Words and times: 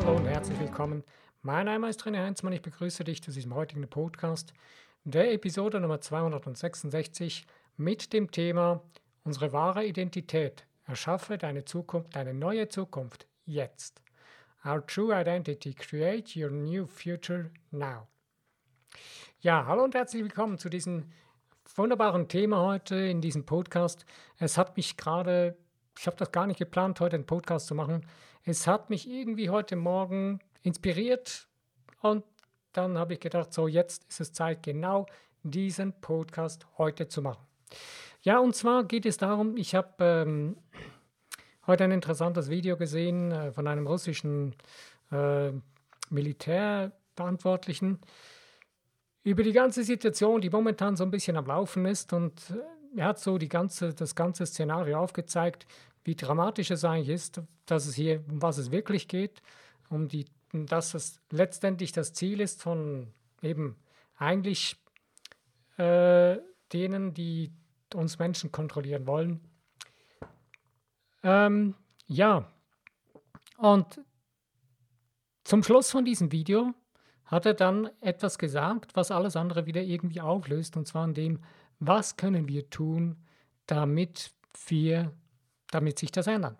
Hallo 0.00 0.16
und 0.16 0.26
herzlich 0.26 0.58
willkommen. 0.58 1.04
Mein 1.42 1.66
Name 1.66 1.90
ist 1.90 2.02
René 2.04 2.24
Heinzmann. 2.24 2.54
Ich 2.54 2.62
begrüße 2.62 3.04
dich 3.04 3.22
zu 3.22 3.32
diesem 3.32 3.54
heutigen 3.54 3.86
Podcast, 3.86 4.54
der 5.04 5.30
Episode 5.34 5.78
Nummer 5.78 6.00
266 6.00 7.44
mit 7.76 8.14
dem 8.14 8.30
Thema 8.30 8.82
Unsere 9.24 9.52
wahre 9.52 9.84
Identität. 9.84 10.66
Erschaffe 10.86 11.36
deine 11.36 11.66
Zukunft, 11.66 12.16
deine 12.16 12.32
neue 12.32 12.70
Zukunft 12.70 13.26
jetzt. 13.44 14.00
Our 14.64 14.84
true 14.86 15.14
identity. 15.14 15.74
Create 15.74 16.34
your 16.34 16.50
new 16.50 16.86
future 16.86 17.50
now. 17.70 18.08
Ja, 19.40 19.66
hallo 19.66 19.84
und 19.84 19.94
herzlich 19.94 20.22
willkommen 20.22 20.56
zu 20.56 20.70
diesem 20.70 21.12
wunderbaren 21.76 22.26
Thema 22.26 22.62
heute 22.62 22.96
in 22.96 23.20
diesem 23.20 23.44
Podcast. 23.44 24.06
Es 24.38 24.56
hat 24.56 24.78
mich 24.78 24.96
gerade, 24.96 25.58
ich 26.00 26.06
habe 26.06 26.16
das 26.16 26.32
gar 26.32 26.46
nicht 26.46 26.58
geplant, 26.58 26.98
heute 27.00 27.16
einen 27.16 27.26
Podcast 27.26 27.66
zu 27.66 27.74
machen. 27.74 28.06
Es 28.44 28.66
hat 28.66 28.88
mich 28.88 29.06
irgendwie 29.06 29.50
heute 29.50 29.76
Morgen 29.76 30.40
inspiriert 30.62 31.46
und 32.00 32.24
dann 32.72 32.96
habe 32.96 33.12
ich 33.12 33.20
gedacht, 33.20 33.52
so 33.52 33.68
jetzt 33.68 34.08
ist 34.08 34.18
es 34.18 34.32
Zeit, 34.32 34.62
genau 34.62 35.04
diesen 35.42 35.92
Podcast 36.00 36.66
heute 36.78 37.08
zu 37.08 37.20
machen. 37.20 37.46
Ja, 38.22 38.38
und 38.38 38.56
zwar 38.56 38.84
geht 38.84 39.04
es 39.04 39.18
darum, 39.18 39.58
ich 39.58 39.74
habe 39.74 39.92
ähm, 40.02 40.56
heute 41.66 41.84
ein 41.84 41.92
interessantes 41.92 42.48
Video 42.48 42.78
gesehen 42.78 43.30
äh, 43.30 43.52
von 43.52 43.66
einem 43.66 43.86
russischen 43.86 44.54
äh, 45.12 45.52
Militärverantwortlichen 46.08 47.98
über 49.22 49.42
die 49.42 49.52
ganze 49.52 49.84
Situation, 49.84 50.40
die 50.40 50.48
momentan 50.48 50.96
so 50.96 51.04
ein 51.04 51.10
bisschen 51.10 51.36
am 51.36 51.44
Laufen 51.44 51.84
ist. 51.84 52.14
Und 52.14 52.40
äh, 52.48 52.79
er 52.96 53.06
hat 53.06 53.18
so 53.18 53.38
die 53.38 53.48
ganze, 53.48 53.94
das 53.94 54.14
ganze 54.14 54.46
Szenario 54.46 54.98
aufgezeigt, 54.98 55.66
wie 56.04 56.14
dramatisch 56.14 56.70
es 56.70 56.84
eigentlich 56.84 57.08
ist, 57.08 57.42
dass 57.66 57.86
es 57.86 57.94
hier, 57.94 58.24
um 58.28 58.42
was 58.42 58.58
es 58.58 58.70
wirklich 58.70 59.08
geht, 59.08 59.42
um 59.88 60.08
die, 60.08 60.26
dass 60.52 60.94
es 60.94 61.20
letztendlich 61.30 61.92
das 61.92 62.12
Ziel 62.12 62.40
ist 62.40 62.62
von 62.62 63.12
eben 63.42 63.76
eigentlich 64.16 64.76
äh, 65.76 66.38
denen, 66.72 67.14
die 67.14 67.52
uns 67.94 68.18
Menschen 68.18 68.52
kontrollieren 68.52 69.06
wollen. 69.06 69.40
Ähm, 71.22 71.74
ja, 72.06 72.50
und 73.58 74.00
zum 75.44 75.62
Schluss 75.62 75.90
von 75.90 76.04
diesem 76.04 76.32
Video 76.32 76.74
hat 77.24 77.46
er 77.46 77.54
dann 77.54 77.90
etwas 78.00 78.38
gesagt, 78.38 78.96
was 78.96 79.10
alles 79.10 79.36
andere 79.36 79.66
wieder 79.66 79.82
irgendwie 79.82 80.20
auflöst, 80.20 80.76
und 80.76 80.86
zwar 80.86 81.04
in 81.04 81.14
dem, 81.14 81.40
was 81.80 82.16
können 82.16 82.48
wir 82.48 82.70
tun, 82.70 83.16
damit 83.66 84.32
wir, 84.66 85.12
damit 85.70 85.98
sich 85.98 86.12
das 86.12 86.26
ändert. 86.26 86.56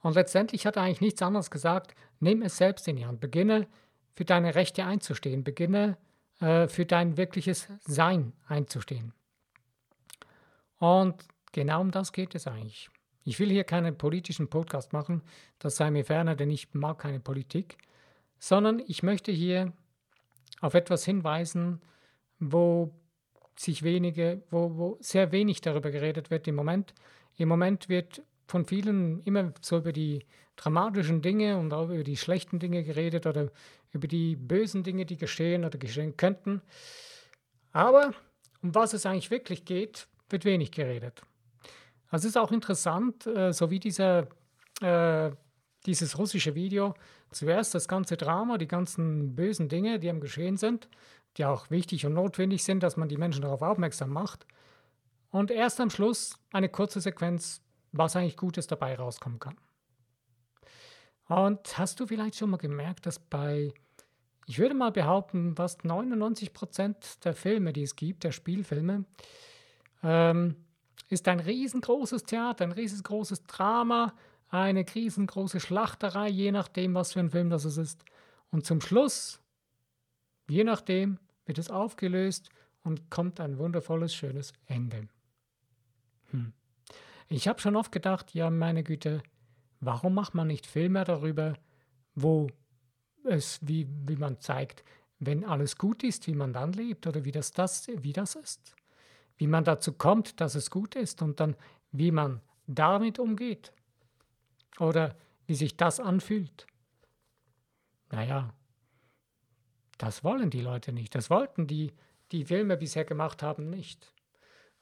Und 0.00 0.14
letztendlich 0.14 0.66
hat 0.66 0.76
er 0.76 0.82
eigentlich 0.82 1.00
nichts 1.00 1.22
anderes 1.22 1.50
gesagt, 1.50 1.94
nimm 2.20 2.42
es 2.42 2.56
selbst 2.56 2.86
in 2.88 2.96
die 2.96 3.06
Hand, 3.06 3.20
beginne 3.20 3.66
für 4.14 4.24
deine 4.24 4.54
Rechte 4.54 4.84
einzustehen, 4.84 5.44
beginne 5.44 5.96
äh, 6.40 6.68
für 6.68 6.86
dein 6.86 7.16
wirkliches 7.16 7.68
Sein 7.80 8.32
einzustehen. 8.46 9.12
Und 10.78 11.26
genau 11.52 11.80
um 11.80 11.90
das 11.90 12.12
geht 12.12 12.34
es 12.34 12.46
eigentlich. 12.46 12.90
Ich 13.24 13.38
will 13.38 13.50
hier 13.50 13.64
keinen 13.64 13.98
politischen 13.98 14.48
Podcast 14.48 14.92
machen, 14.92 15.22
das 15.58 15.76
sei 15.76 15.90
mir 15.90 16.04
ferner, 16.04 16.36
denn 16.36 16.50
ich 16.50 16.72
mag 16.74 16.98
keine 16.98 17.20
Politik 17.20 17.78
sondern 18.38 18.82
ich 18.86 19.02
möchte 19.02 19.32
hier 19.32 19.72
auf 20.60 20.74
etwas 20.74 21.04
hinweisen, 21.04 21.80
wo 22.38 22.94
sich 23.58 23.82
wenige, 23.82 24.42
wo, 24.50 24.76
wo 24.76 24.98
sehr 25.00 25.32
wenig 25.32 25.60
darüber 25.60 25.90
geredet 25.90 26.30
wird 26.30 26.46
im 26.46 26.54
Moment. 26.54 26.94
Im 27.36 27.48
Moment 27.48 27.88
wird 27.88 28.22
von 28.46 28.64
vielen 28.64 29.22
immer 29.24 29.52
so 29.60 29.78
über 29.78 29.92
die 29.92 30.24
dramatischen 30.56 31.22
Dinge 31.22 31.58
und 31.58 31.72
auch 31.72 31.88
über 31.88 32.04
die 32.04 32.16
schlechten 32.16 32.58
Dinge 32.58 32.82
geredet 32.82 33.26
oder 33.26 33.50
über 33.92 34.08
die 34.08 34.36
bösen 34.36 34.82
Dinge, 34.82 35.06
die 35.06 35.16
geschehen 35.16 35.64
oder 35.64 35.78
geschehen 35.78 36.16
könnten. 36.16 36.62
Aber 37.72 38.12
um 38.62 38.74
was 38.74 38.92
es 38.92 39.06
eigentlich 39.06 39.30
wirklich 39.30 39.64
geht, 39.64 40.08
wird 40.30 40.44
wenig 40.44 40.72
geredet. 40.72 41.22
Also 42.10 42.26
es 42.26 42.34
ist 42.34 42.38
auch 42.38 42.52
interessant, 42.52 43.26
äh, 43.26 43.52
so 43.52 43.70
wie 43.70 43.78
dieser, 43.78 44.28
äh, 44.80 45.30
dieses 45.84 46.18
russische 46.18 46.54
Video, 46.54 46.94
Zuerst 47.30 47.74
das 47.74 47.88
ganze 47.88 48.16
Drama, 48.16 48.56
die 48.56 48.68
ganzen 48.68 49.34
bösen 49.34 49.68
Dinge, 49.68 49.98
die 49.98 50.08
am 50.08 50.20
Geschehen 50.20 50.56
sind, 50.56 50.88
die 51.38 51.44
auch 51.44 51.70
wichtig 51.70 52.04
und 52.04 52.14
notwendig 52.14 52.64
sind, 52.64 52.82
dass 52.82 52.96
man 52.96 53.08
die 53.08 53.16
Menschen 53.16 53.42
darauf 53.42 53.62
aufmerksam 53.62 54.10
macht. 54.10 54.46
Und 55.30 55.50
erst 55.50 55.80
am 55.80 55.90
Schluss 55.90 56.38
eine 56.52 56.68
kurze 56.68 57.00
Sequenz, 57.00 57.62
was 57.92 58.16
eigentlich 58.16 58.36
Gutes 58.36 58.66
dabei 58.66 58.96
rauskommen 58.96 59.38
kann. 59.38 59.56
Und 61.28 61.78
hast 61.78 62.00
du 62.00 62.06
vielleicht 62.06 62.36
schon 62.36 62.50
mal 62.50 62.56
gemerkt, 62.56 63.06
dass 63.06 63.18
bei, 63.18 63.72
ich 64.46 64.58
würde 64.58 64.74
mal 64.74 64.90
behaupten, 64.90 65.54
fast 65.54 65.84
99 65.84 66.52
Prozent 66.52 67.24
der 67.24 67.34
Filme, 67.34 67.72
die 67.72 67.82
es 67.82 67.96
gibt, 67.96 68.24
der 68.24 68.32
Spielfilme, 68.32 69.04
ähm, 70.02 70.56
ist 71.10 71.28
ein 71.28 71.40
riesengroßes 71.40 72.24
Theater, 72.24 72.64
ein 72.64 72.72
riesengroßes 72.72 73.44
Drama, 73.44 74.14
eine 74.48 74.84
riesengroße 74.94 75.60
Schlachterei, 75.60 76.28
je 76.28 76.52
nachdem, 76.52 76.94
was 76.94 77.12
für 77.12 77.20
ein 77.20 77.30
Film 77.30 77.50
das 77.50 77.64
ist. 77.64 78.04
Und 78.50 78.64
zum 78.64 78.80
Schluss, 78.80 79.42
je 80.48 80.64
nachdem, 80.64 81.18
wird 81.48 81.58
es 81.58 81.70
aufgelöst 81.70 82.50
und 82.84 83.10
kommt 83.10 83.40
ein 83.40 83.58
wundervolles, 83.58 84.14
schönes 84.14 84.52
Ende. 84.66 85.08
Hm. 86.30 86.52
Ich 87.28 87.48
habe 87.48 87.60
schon 87.60 87.76
oft 87.76 87.90
gedacht, 87.90 88.34
ja, 88.34 88.50
meine 88.50 88.84
Güte, 88.84 89.22
warum 89.80 90.14
macht 90.14 90.34
man 90.34 90.46
nicht 90.46 90.66
Filme 90.66 91.04
darüber, 91.04 91.54
wo 92.14 92.48
es, 93.24 93.58
wie, 93.62 93.88
wie 94.06 94.16
man 94.16 94.40
zeigt, 94.40 94.84
wenn 95.18 95.44
alles 95.44 95.76
gut 95.76 96.04
ist, 96.04 96.26
wie 96.26 96.34
man 96.34 96.52
dann 96.52 96.72
lebt 96.72 97.06
oder 97.06 97.24
wie 97.24 97.32
das, 97.32 97.50
das, 97.50 97.88
wie 97.88 98.12
das 98.12 98.36
ist? 98.36 98.74
Wie 99.36 99.46
man 99.46 99.64
dazu 99.64 99.92
kommt, 99.92 100.40
dass 100.40 100.54
es 100.54 100.70
gut 100.70 100.94
ist 100.94 101.22
und 101.22 101.40
dann, 101.40 101.56
wie 101.92 102.10
man 102.10 102.40
damit 102.66 103.18
umgeht. 103.18 103.72
Oder 104.78 105.16
wie 105.46 105.54
sich 105.54 105.76
das 105.76 105.98
anfühlt. 105.98 106.66
Naja, 108.10 108.54
das 109.98 110.24
wollen 110.24 110.50
die 110.50 110.60
Leute 110.60 110.92
nicht. 110.92 111.14
Das 111.14 111.30
wollten 111.30 111.66
die, 111.66 111.92
die 112.32 112.44
Filme 112.44 112.76
bisher 112.76 113.04
gemacht 113.04 113.42
haben, 113.42 113.68
nicht. 113.68 114.12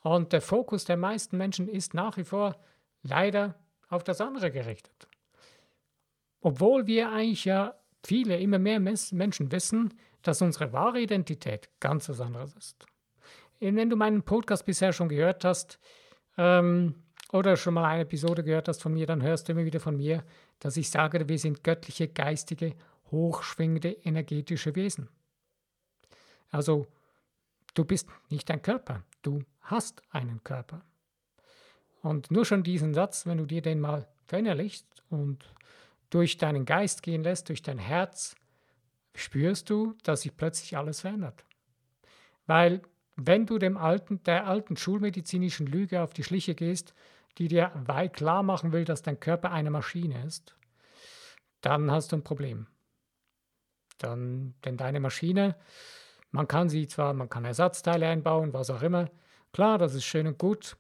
Und 0.03 0.33
der 0.33 0.41
Fokus 0.41 0.85
der 0.85 0.97
meisten 0.97 1.37
Menschen 1.37 1.69
ist 1.69 1.95
nach 1.95 2.17
wie 2.17 2.25
vor 2.25 2.57
leider 3.03 3.57
auf 3.89 4.05
das 4.05 4.21
andere 4.21 4.51
gerichtet. 4.51 5.09
Obwohl 6.41 6.87
wir 6.87 7.11
eigentlich 7.11 7.45
ja 7.45 7.75
viele, 8.05 8.39
immer 8.39 8.59
mehr 8.59 8.79
Menschen 8.79 9.51
wissen, 9.51 9.95
dass 10.23 10.43
unsere 10.43 10.73
wahre 10.73 11.01
Identität 11.01 11.69
ganz 11.81 12.09
was 12.09 12.21
anderes 12.21 12.55
ist. 12.55 12.87
Wenn 13.59 13.91
du 13.91 13.97
meinen 13.97 14.23
Podcast 14.23 14.65
bisher 14.65 14.93
schon 14.93 15.09
gehört 15.09 15.45
hast, 15.45 15.81
ähm, 16.37 16.95
oder 17.33 17.57
schon 17.57 17.75
mal 17.75 17.85
eine 17.85 18.03
Episode 18.03 18.45
gehört 18.45 18.69
hast 18.69 18.83
von 18.83 18.95
mir, 18.95 19.07
dann 19.07 19.23
hörst 19.23 19.49
du 19.49 19.53
immer 19.53 19.65
wieder 19.65 19.81
von 19.81 19.97
mir, 19.97 20.23
dass 20.61 20.77
ich 20.77 20.91
sage, 20.91 21.29
wir 21.29 21.39
sind 21.39 21.65
göttliche, 21.65 22.09
geistige, 22.09 22.75
hochschwingende, 23.11 23.91
energetische 23.91 24.75
Wesen. 24.75 25.09
Also, 26.51 26.87
du 27.75 27.85
bist 27.85 28.09
nicht 28.31 28.51
ein 28.51 28.63
Körper, 28.63 29.03
du 29.23 29.43
hast 29.61 30.03
einen 30.11 30.43
Körper. 30.43 30.85
Und 32.03 32.31
nur 32.31 32.45
schon 32.45 32.63
diesen 32.63 32.95
Satz, 32.95 33.27
wenn 33.27 33.39
du 33.39 33.47
dir 33.47 33.63
den 33.63 33.81
mal 33.81 34.07
verinnerlichst 34.27 35.03
und 35.11 35.53
durch 36.11 36.39
deinen 36.39 36.65
Geist 36.65 37.03
gehen 37.03 37.23
lässt, 37.23 37.49
durch 37.49 37.63
dein 37.63 37.79
Herz, 37.79 38.37
spürst 39.15 39.71
du, 39.71 39.95
dass 40.05 40.23
sich 40.23 40.37
plötzlich 40.37 40.77
alles 40.77 41.01
verändert. 41.01 41.45
Weil 42.47 42.83
wenn 43.17 43.47
du 43.47 43.59
dem 43.59 43.77
alten, 43.77 44.23
der 44.25 44.47
alten 44.47 44.77
schulmedizinischen 44.77 45.67
Lüge 45.67 46.03
auf 46.03 46.13
die 46.13 46.23
Schliche 46.23 46.55
gehst, 46.55 46.95
die 47.39 47.49
dir 47.49 47.73
klar 48.13 48.43
machen 48.43 48.73
will, 48.73 48.85
dass 48.85 49.03
dein 49.03 49.21
Körper 49.21 49.51
eine 49.51 49.71
Maschine 49.71 50.25
ist, 50.25 50.57
dann 51.61 51.91
hast 51.91 52.13
du 52.13 52.17
ein 52.17 52.25
Problem. 52.25 52.67
Dann, 53.99 54.55
denn 54.65 54.77
deine 54.77 55.01
Maschine, 55.01 55.57
man 56.31 56.49
kann 56.49 56.69
sie 56.69 56.87
zwar, 56.87 57.15
man 57.15 57.29
kann 57.29 57.45
Ersatzteile 57.45 58.09
einbauen, 58.09 58.53
was 58.53 58.71
auch 58.71 58.83
immer. 58.83 59.11
Klar, 59.53 59.79
das 59.79 59.95
ist 59.95 60.05
schön 60.05 60.27
und 60.27 60.39
gut. 60.39 60.77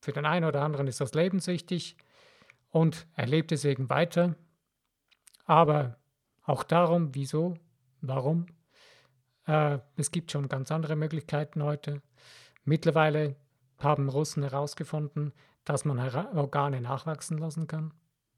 Für 0.00 0.12
den 0.12 0.26
einen 0.26 0.46
oder 0.46 0.62
anderen 0.62 0.86
ist 0.86 1.00
das 1.00 1.14
lebenswichtig 1.14 1.96
und 2.70 3.06
er 3.14 3.26
lebt 3.26 3.50
deswegen 3.50 3.88
weiter. 3.90 4.34
Aber 5.44 5.98
auch 6.42 6.62
darum, 6.64 7.14
wieso, 7.14 7.54
warum. 8.00 8.46
Äh, 9.46 9.78
es 9.96 10.10
gibt 10.10 10.32
schon 10.32 10.48
ganz 10.48 10.72
andere 10.72 10.96
Möglichkeiten 10.96 11.62
heute. 11.62 12.02
Mittlerweile 12.64 13.36
haben 13.78 14.08
Russen 14.08 14.42
herausgefunden, 14.42 15.32
dass 15.64 15.84
man 15.84 15.98
Organe 16.36 16.80
nachwachsen 16.80 17.38
lassen 17.38 17.66
kann 17.66 17.92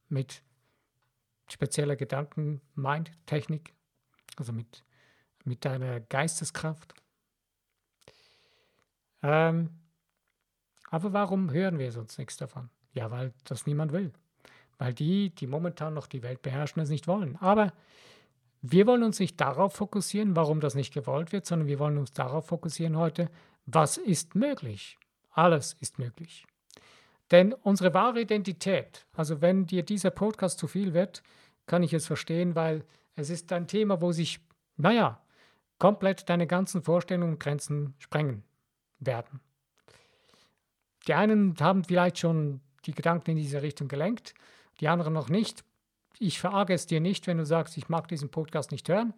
mit 0.09 0.43
spezieller 1.49 1.97
Gedanken-Mind-Technik, 1.97 3.75
also 4.39 4.53
mit, 4.53 4.85
mit 5.45 5.65
deiner 5.65 6.01
Geisteskraft. 6.01 6.95
Ähm, 9.23 9.71
aber 10.91 11.13
warum 11.13 11.51
hören 11.51 11.79
wir 11.79 11.93
sonst 11.93 12.19
nichts 12.19 12.37
davon? 12.37 12.69
Ja, 12.93 13.11
weil 13.11 13.33
das 13.45 13.67
niemand 13.67 13.93
will. 13.93 14.13
weil 14.79 14.93
die, 14.93 15.31
die 15.31 15.47
momentan 15.47 15.95
noch 15.95 16.07
die 16.09 16.23
Welt 16.23 16.43
beherrschen, 16.43 16.83
es 16.83 16.89
nicht 16.91 17.07
wollen. 17.07 17.37
Aber 17.37 17.73
wir 18.63 18.87
wollen 18.87 19.03
uns 19.03 19.21
nicht 19.21 19.41
darauf 19.41 19.75
fokussieren, 19.75 20.35
warum 20.37 20.61
das 20.61 20.75
nicht 20.75 20.93
gewollt 20.93 21.33
wird, 21.33 21.47
sondern 21.47 21.69
wir 21.69 21.79
wollen 21.79 21.99
uns 21.99 22.13
darauf 22.13 22.47
fokussieren 22.47 22.97
heute, 22.97 23.31
was 23.67 23.97
ist 23.97 24.35
möglich. 24.35 24.99
Alles 25.31 25.75
ist 25.81 25.99
möglich. 25.99 26.47
Denn 27.31 27.53
unsere 27.53 27.95
wahre 27.95 28.21
Identität, 28.21 29.07
also 29.15 29.41
wenn 29.41 29.67
dir 29.67 29.85
dieser 29.85 30.11
Podcast 30.11 30.59
zu 30.59 30.67
viel 30.67 30.95
wird, 30.95 31.23
kann 31.67 31.83
ich 31.83 31.93
es 31.93 32.07
verstehen, 32.07 32.55
weil 32.55 32.85
es 33.17 33.31
ist 33.31 33.53
ein 33.53 33.67
Thema, 33.67 34.01
wo 34.01 34.13
sich, 34.13 34.41
naja, 34.77 35.21
komplett 35.79 36.29
deine 36.29 36.47
ganzen 36.47 36.83
Vorstellungen 36.83 37.35
und 37.35 37.41
Grenzen 37.41 37.95
sprengen 37.99 38.45
werden. 38.99 39.41
Die 41.07 41.15
einen 41.15 41.57
haben 41.59 41.85
vielleicht 41.85 42.19
schon 42.19 42.61
die 42.87 42.93
Gedanken 42.93 43.33
in 43.33 43.37
diese 43.37 43.63
Richtung 43.63 43.89
gelenkt, 43.89 44.35
die 44.81 44.89
anderen 44.89 45.13
noch 45.13 45.29
nicht. 45.29 45.65
Ich 46.19 46.39
verarge 46.39 46.75
es 46.75 46.87
dir 46.87 47.01
nicht, 47.01 47.27
wenn 47.27 47.39
du 47.39 47.45
sagst, 47.45 47.77
ich 47.77 47.89
mag 47.89 48.09
diesen 48.09 48.31
Podcast 48.31 48.71
nicht 48.71 48.89
hören. 48.89 49.13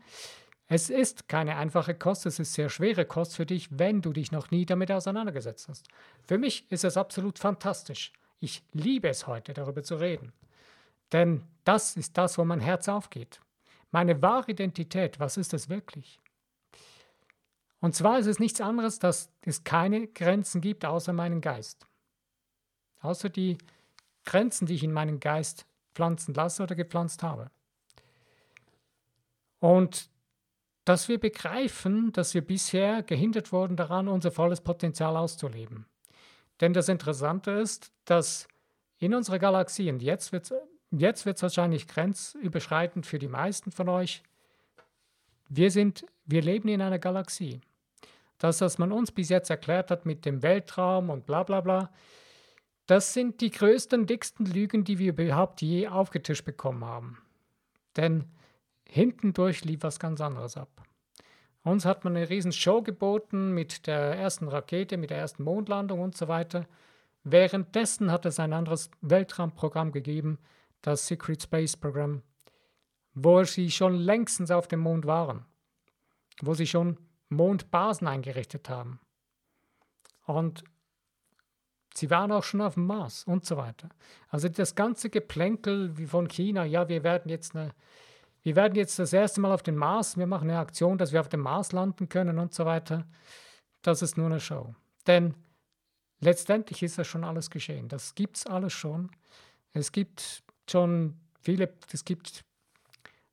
Es 0.67 0.89
ist 0.89 1.29
keine 1.29 1.57
einfache 1.57 1.95
Kost, 1.95 2.25
es 2.25 2.39
ist 2.39 2.55
sehr 2.55 2.71
schwere 2.71 3.05
Kost 3.05 3.37
für 3.37 3.45
dich, 3.45 3.69
wenn 3.79 4.01
du 4.01 4.13
dich 4.13 4.33
noch 4.33 4.51
nie 4.51 4.65
damit 4.65 4.91
auseinandergesetzt 4.91 5.69
hast. 5.69 5.89
Für 6.27 6.39
mich 6.39 6.71
ist 6.71 6.85
es 6.85 6.97
absolut 6.97 7.39
fantastisch. 7.39 8.13
Ich 8.41 8.63
liebe 8.73 9.09
es 9.09 9.27
heute, 9.27 9.53
darüber 9.53 9.83
zu 9.83 9.97
reden. 9.97 10.33
Denn 11.13 11.43
das 11.65 11.97
ist 11.97 12.17
das, 12.17 12.39
wo 12.39 12.45
mein 12.45 12.61
Herz 12.61 12.89
aufgeht. 12.89 13.41
Meine 13.95 14.21
wahre 14.23 14.51
Identität, 14.51 15.21
was 15.21 15.37
ist 15.37 15.55
es 15.55 15.69
wirklich? 15.69 16.19
Und 17.79 17.95
zwar 17.95 18.19
ist 18.19 18.27
es 18.27 18.41
nichts 18.41 18.61
anderes, 18.61 18.99
dass 18.99 19.31
es 19.43 19.63
keine 19.63 20.09
Grenzen 20.09 20.61
gibt 20.61 20.85
außer 20.85 21.13
meinen 21.13 21.41
Geist. 21.41 21.87
Außer 23.03 23.29
die 23.29 23.57
Grenzen, 24.25 24.67
die 24.67 24.75
ich 24.75 24.83
in 24.83 24.93
meinen 24.93 25.21
Geist 25.21 25.65
pflanzen 25.95 26.35
lasse 26.35 26.65
oder 26.65 26.75
gepflanzt 26.75 27.23
habe. 27.23 27.53
Und 29.61 30.11
dass 30.85 31.07
wir 31.09 31.21
begreifen, 31.21 32.11
dass 32.11 32.35
wir 32.35 32.45
bisher 32.45 33.05
gehindert 33.05 33.53
wurden 33.53 33.77
daran, 33.77 34.09
unser 34.09 34.33
volles 34.33 34.61
Potenzial 34.61 35.17
auszuleben. 35.17 35.87
Denn 36.61 36.73
das 36.73 36.89
Interessante 36.89 37.53
ist, 37.53 37.93
dass 38.07 38.49
in 38.99 39.15
unserer 39.15 39.39
Galaxie, 39.39 39.89
und 39.89 40.03
jetzt 40.03 40.33
wird 40.33 40.51
es 40.51 40.74
jetzt 41.01 41.27
wird's 41.27 41.43
wahrscheinlich 41.43 41.89
grenzüberschreitend 41.89 43.07
für 43.07 43.19
die 43.19 43.29
meisten 43.29 43.71
von 43.71 43.89
euch, 43.89 44.23
wir, 45.49 45.71
sind, 45.71 46.05
wir 46.25 46.43
leben 46.43 46.69
in 46.69 46.83
einer 46.83 46.99
Galaxie. 46.99 47.61
Das, 48.39 48.61
was 48.61 48.79
man 48.79 48.93
uns 48.93 49.13
bis 49.13 49.29
jetzt 49.29 49.51
erklärt 49.51 49.91
hat 49.91 50.07
mit 50.07 50.25
dem 50.25 50.43
Weltraum 50.43 51.11
und 51.11 51.27
bla 51.27 51.43
bla 51.43 51.61
bla, 51.61 51.91
das 52.87 53.15
sind 53.15 53.41
die 53.41 53.51
größten, 53.51 54.07
dicksten 54.07 54.45
Lügen, 54.45 54.85
die 54.85 54.99
wir 54.99 55.11
überhaupt 55.11 55.63
je 55.63 55.89
aufgetischt 55.89 56.45
bekommen 56.45 56.85
haben. 56.85 57.19
Denn 57.97 58.25
hintendurch 58.87 59.65
lief 59.65 59.83
was 59.83 59.99
ganz 59.99 60.21
anderes 60.21 60.57
ab. 60.57 60.69
Uns 61.63 61.87
hat 61.87 62.05
man 62.05 62.15
eine 62.15 62.29
riesen 62.29 62.53
Show 62.53 62.83
geboten 62.83 63.53
mit 63.53 63.87
der 63.87 64.17
ersten 64.17 64.49
Rakete, 64.49 64.99
mit 64.99 65.09
der 65.11 65.19
ersten 65.19 65.45
Mondlandung 65.45 66.01
und 66.01 66.15
so 66.15 66.29
weiter. 66.29 66.67
Währenddessen 67.23 68.13
hat 68.13 68.27
es 68.27 68.39
ein 68.39 68.53
anderes 68.53 68.91
Weltraumprogramm 69.01 69.91
gegeben, 69.91 70.39
das 70.85 71.07
Secret 71.07 71.43
Space 71.43 71.77
Program, 71.77 72.23
wo 73.15 73.43
sie 73.45 73.71
schon 73.71 73.95
längstens 73.95 74.51
auf 74.51 74.69
dem 74.69 74.81
Mond 74.81 75.07
waren, 75.07 75.47
wo 76.43 76.55
sie 76.55 76.67
schon 76.67 76.99
Mondbasen 77.29 78.07
eingerichtet 78.07 78.69
haben. 78.69 79.01
Und 80.27 80.63
sie 81.95 82.11
waren 82.11 82.33
auch 82.33 82.45
schon 82.45 82.61
auf 82.61 82.75
dem 82.75 82.87
Mars 82.87 83.25
und 83.25 83.47
so 83.47 83.57
weiter. 83.57 83.89
Also 84.29 84.49
das 84.49 84.75
ganze 84.75 85.11
Geplänkel 85.11 85.97
wie 85.97 86.07
von 86.07 86.29
China, 86.29 86.65
ja, 86.65 86.89
wir 86.89 87.03
werden 87.03 87.31
jetzt 87.31 87.57
eine 87.57 87.73
wir 88.45 88.57
werden 88.57 88.75
jetzt 88.75 88.99
das 88.99 89.15
erste 89.15 89.41
Mal 89.41 89.53
auf 89.53 89.63
den 89.63 89.75
Mars, 89.75 90.19
wir 90.19 90.27
machen 90.27 90.51
eine 90.51 90.59
Aktion, 90.59 90.99
dass 90.99 91.13
wir 91.13 91.21
auf 91.21 91.31
dem 91.31 91.41
Mars 91.41 91.73
landen 91.73 92.11
können 92.11 92.39
und 92.39 92.53
so 92.53 92.67
weiter. 92.67 93.07
Das 93.81 94.03
ist 94.03 94.19
nur 94.19 94.27
eine 94.27 94.39
Show. 94.39 94.75
Denn 95.07 95.35
letztendlich 96.21 96.83
ist 96.83 96.99
das 96.99 97.07
schon 97.07 97.25
alles 97.25 97.49
geschehen. 97.49 97.89
Das 97.89 98.15
gibt 98.15 98.37
es 98.37 98.47
alles 98.47 98.75
schon. 98.75 99.11
Es 99.73 99.93
gibt 99.93 100.43
schon 100.71 101.17
viele, 101.41 101.73
es 101.93 102.05
gibt 102.05 102.45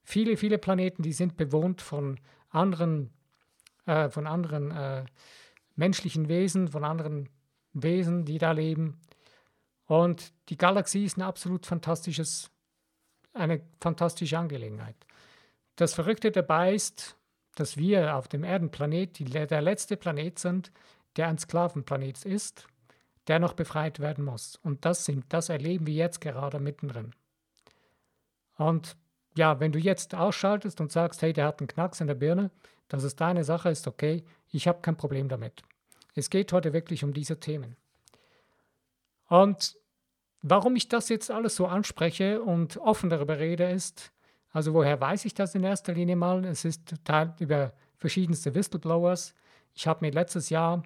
viele, 0.04 0.38
viele 0.38 0.57
Planeten, 0.57 1.04
die 1.04 1.13
sind 1.13 1.38
bewohnt 1.38 1.81
von 1.81 2.19
anderen, 2.50 3.12
äh, 3.86 4.10
von 4.10 4.28
anderen 4.28 4.72
äh, 4.72 5.06
menschlichen 5.75 6.28
Wesen, 6.28 6.68
von 6.68 6.83
anderen 6.83 7.30
Wesen, 7.74 8.25
die 8.25 8.38
da 8.38 8.51
leben. 8.51 9.00
Und 9.86 10.33
die 10.50 10.57
Galaxie 10.57 11.06
ist 11.06 11.18
ein 11.18 11.22
absolut 11.22 11.66
fantastisches 11.66 12.51
eine 13.33 13.62
fantastische 13.80 14.38
Angelegenheit. 14.38 14.95
Das 15.75 15.94
Verrückte 15.94 16.31
dabei 16.31 16.74
ist, 16.74 17.18
dass 17.56 17.78
wir 17.78 18.16
auf 18.16 18.28
dem 18.28 18.44
Erdenplanet 18.44 19.19
die, 19.19 19.25
der 19.25 19.62
letzte 19.62 19.98
Planet 19.98 20.39
sind, 20.39 20.72
der 21.18 21.28
ein 21.28 21.38
Sklavenplanet 21.38 22.25
ist, 22.25 22.68
der 23.28 23.39
noch 23.39 23.54
befreit 23.54 24.00
werden 24.00 24.25
muss. 24.25 24.57
Und 24.57 24.86
das, 24.86 25.06
sind, 25.06 25.25
das 25.30 25.50
erleben 25.50 25.88
wir 25.88 25.94
jetzt 25.94 26.22
gerade 26.22 26.60
mittendrin. 26.60 27.13
Und 28.61 28.95
ja, 29.37 29.59
wenn 29.59 29.71
du 29.71 29.79
jetzt 29.79 30.13
ausschaltest 30.15 30.81
und 30.81 30.91
sagst, 30.91 31.21
hey, 31.21 31.33
der 31.33 31.45
hat 31.45 31.59
einen 31.59 31.67
Knacks 31.67 32.01
in 32.01 32.07
der 32.07 32.15
Birne, 32.15 32.51
das 32.89 33.03
ist 33.03 33.21
deine 33.21 33.43
Sache, 33.43 33.69
ist 33.69 33.87
okay, 33.87 34.23
ich 34.51 34.67
habe 34.67 34.81
kein 34.81 34.97
Problem 34.97 35.29
damit. 35.29 35.61
Es 36.15 36.29
geht 36.29 36.51
heute 36.51 36.73
wirklich 36.73 37.03
um 37.03 37.13
diese 37.13 37.39
Themen. 37.39 37.77
Und 39.27 39.77
Warum 40.43 40.75
ich 40.75 40.87
das 40.87 41.09
jetzt 41.09 41.29
alles 41.29 41.55
so 41.55 41.67
anspreche 41.67 42.41
und 42.41 42.77
offen 42.77 43.11
darüber 43.11 43.37
rede, 43.37 43.69
ist, 43.69 44.11
also 44.51 44.73
woher 44.73 44.99
weiß 44.99 45.25
ich 45.25 45.35
das 45.35 45.53
in 45.53 45.63
erster 45.63 45.93
Linie 45.93 46.15
mal? 46.15 46.43
Es 46.45 46.65
ist 46.65 46.95
über 47.39 47.73
verschiedenste 47.97 48.55
Whistleblowers. 48.55 49.35
Ich 49.75 49.85
habe 49.85 50.03
mir 50.03 50.11
letztes 50.11 50.49
Jahr 50.49 50.81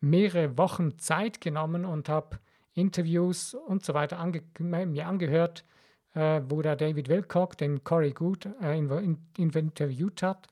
mehrere 0.00 0.58
Wochen 0.58 0.98
Zeit 0.98 1.40
genommen 1.40 1.86
und 1.86 2.10
habe 2.10 2.38
Interviews 2.74 3.54
und 3.54 3.82
so 3.82 3.94
weiter 3.94 4.18
ange 4.18 4.42
mir 4.58 5.06
angehört, 5.06 5.64
äh, 6.14 6.40
wo 6.48 6.62
der 6.62 6.76
David 6.76 7.08
Wilcock 7.08 7.56
den 7.56 7.84
Corey 7.84 8.12
Good 8.12 8.48
äh, 8.60 8.78
in, 8.78 8.90
in, 8.90 9.18
in 9.36 9.50
interviewt 9.50 10.22
hat. 10.22 10.46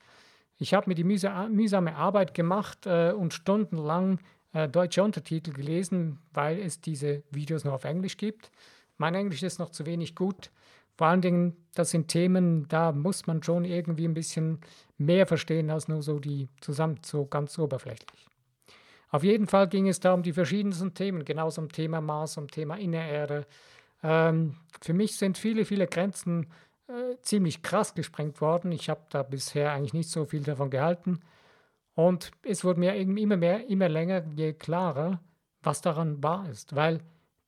Ich 0.57 0.73
habe 0.73 0.89
mir 0.89 0.95
die 0.95 1.03
mühsame, 1.03 1.49
mühsame 1.49 1.95
Arbeit 1.95 2.33
gemacht 2.33 2.85
äh, 2.85 3.11
und 3.11 3.33
stundenlang 3.33 4.19
äh, 4.53 4.67
deutsche 4.67 5.03
Untertitel 5.03 5.53
gelesen, 5.53 6.19
weil 6.33 6.59
es 6.59 6.81
diese 6.81 7.23
Videos 7.31 7.63
nur 7.63 7.73
auf 7.73 7.83
Englisch 7.83 8.17
gibt. 8.17 8.51
Mein 8.97 9.13
Englisch 9.13 9.43
ist 9.43 9.59
noch 9.59 9.69
zu 9.69 9.85
wenig 9.85 10.15
gut. 10.15 10.51
Vor 10.97 11.07
allen 11.07 11.21
Dingen, 11.21 11.55
das 11.75 11.91
sind 11.91 12.07
Themen, 12.07 12.67
da 12.69 12.91
muss 12.91 13.27
man 13.27 13.43
schon 13.43 13.65
irgendwie 13.65 14.07
ein 14.07 14.15
bisschen 14.15 14.59
mehr 14.97 15.27
verstehen 15.27 15.69
als 15.69 15.87
nur 15.87 16.01
so 16.01 16.17
die 16.17 16.49
zusammen 16.59 16.99
so 17.05 17.27
ganz 17.27 17.59
oberflächlich. 17.59 18.27
Auf 19.09 19.23
jeden 19.23 19.47
Fall 19.47 19.69
ging 19.69 19.87
es 19.87 19.99
da 19.99 20.13
um 20.13 20.23
die 20.23 20.33
verschiedensten 20.33 20.93
Themen, 20.93 21.23
genauso 21.23 21.61
um 21.61 21.71
Thema 21.71 22.01
Mars, 22.01 22.37
um 22.37 22.47
Thema 22.49 22.77
Innererde. 22.77 23.45
Ähm, 24.03 24.55
für 24.81 24.93
mich 24.93 25.17
sind 25.17 25.37
viele, 25.37 25.65
viele 25.65 25.87
Grenzen 25.87 26.47
äh, 26.87 27.17
ziemlich 27.21 27.61
krass 27.63 27.95
gesprengt 27.95 28.41
worden. 28.41 28.71
Ich 28.71 28.89
habe 28.89 29.01
da 29.09 29.23
bisher 29.23 29.71
eigentlich 29.71 29.93
nicht 29.93 30.09
so 30.09 30.25
viel 30.25 30.43
davon 30.43 30.69
gehalten. 30.69 31.19
Und 31.95 32.31
es 32.43 32.63
wurde 32.63 32.79
mir 32.79 32.95
immer 32.95 33.37
mehr, 33.37 33.67
immer 33.69 33.89
länger, 33.89 34.23
je 34.35 34.53
klarer, 34.53 35.19
was 35.63 35.81
daran 35.81 36.21
wahr 36.23 36.47
ist, 36.49 36.75
weil 36.75 37.01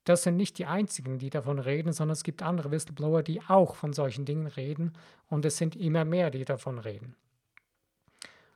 das 0.04 0.24
sind 0.24 0.36
nicht 0.36 0.58
die 0.58 0.66
einzigen, 0.66 1.18
die 1.18 1.30
davon 1.30 1.58
reden, 1.58 1.92
sondern 1.92 2.14
es 2.14 2.24
gibt 2.24 2.42
andere 2.42 2.70
Whistleblower, 2.70 3.22
die 3.22 3.40
auch 3.46 3.76
von 3.76 3.92
solchen 3.92 4.24
Dingen 4.24 4.46
reden 4.46 4.92
und 5.28 5.44
es 5.44 5.56
sind 5.56 5.76
immer 5.76 6.04
mehr, 6.04 6.30
die 6.30 6.44
davon 6.44 6.78
reden. 6.78 7.14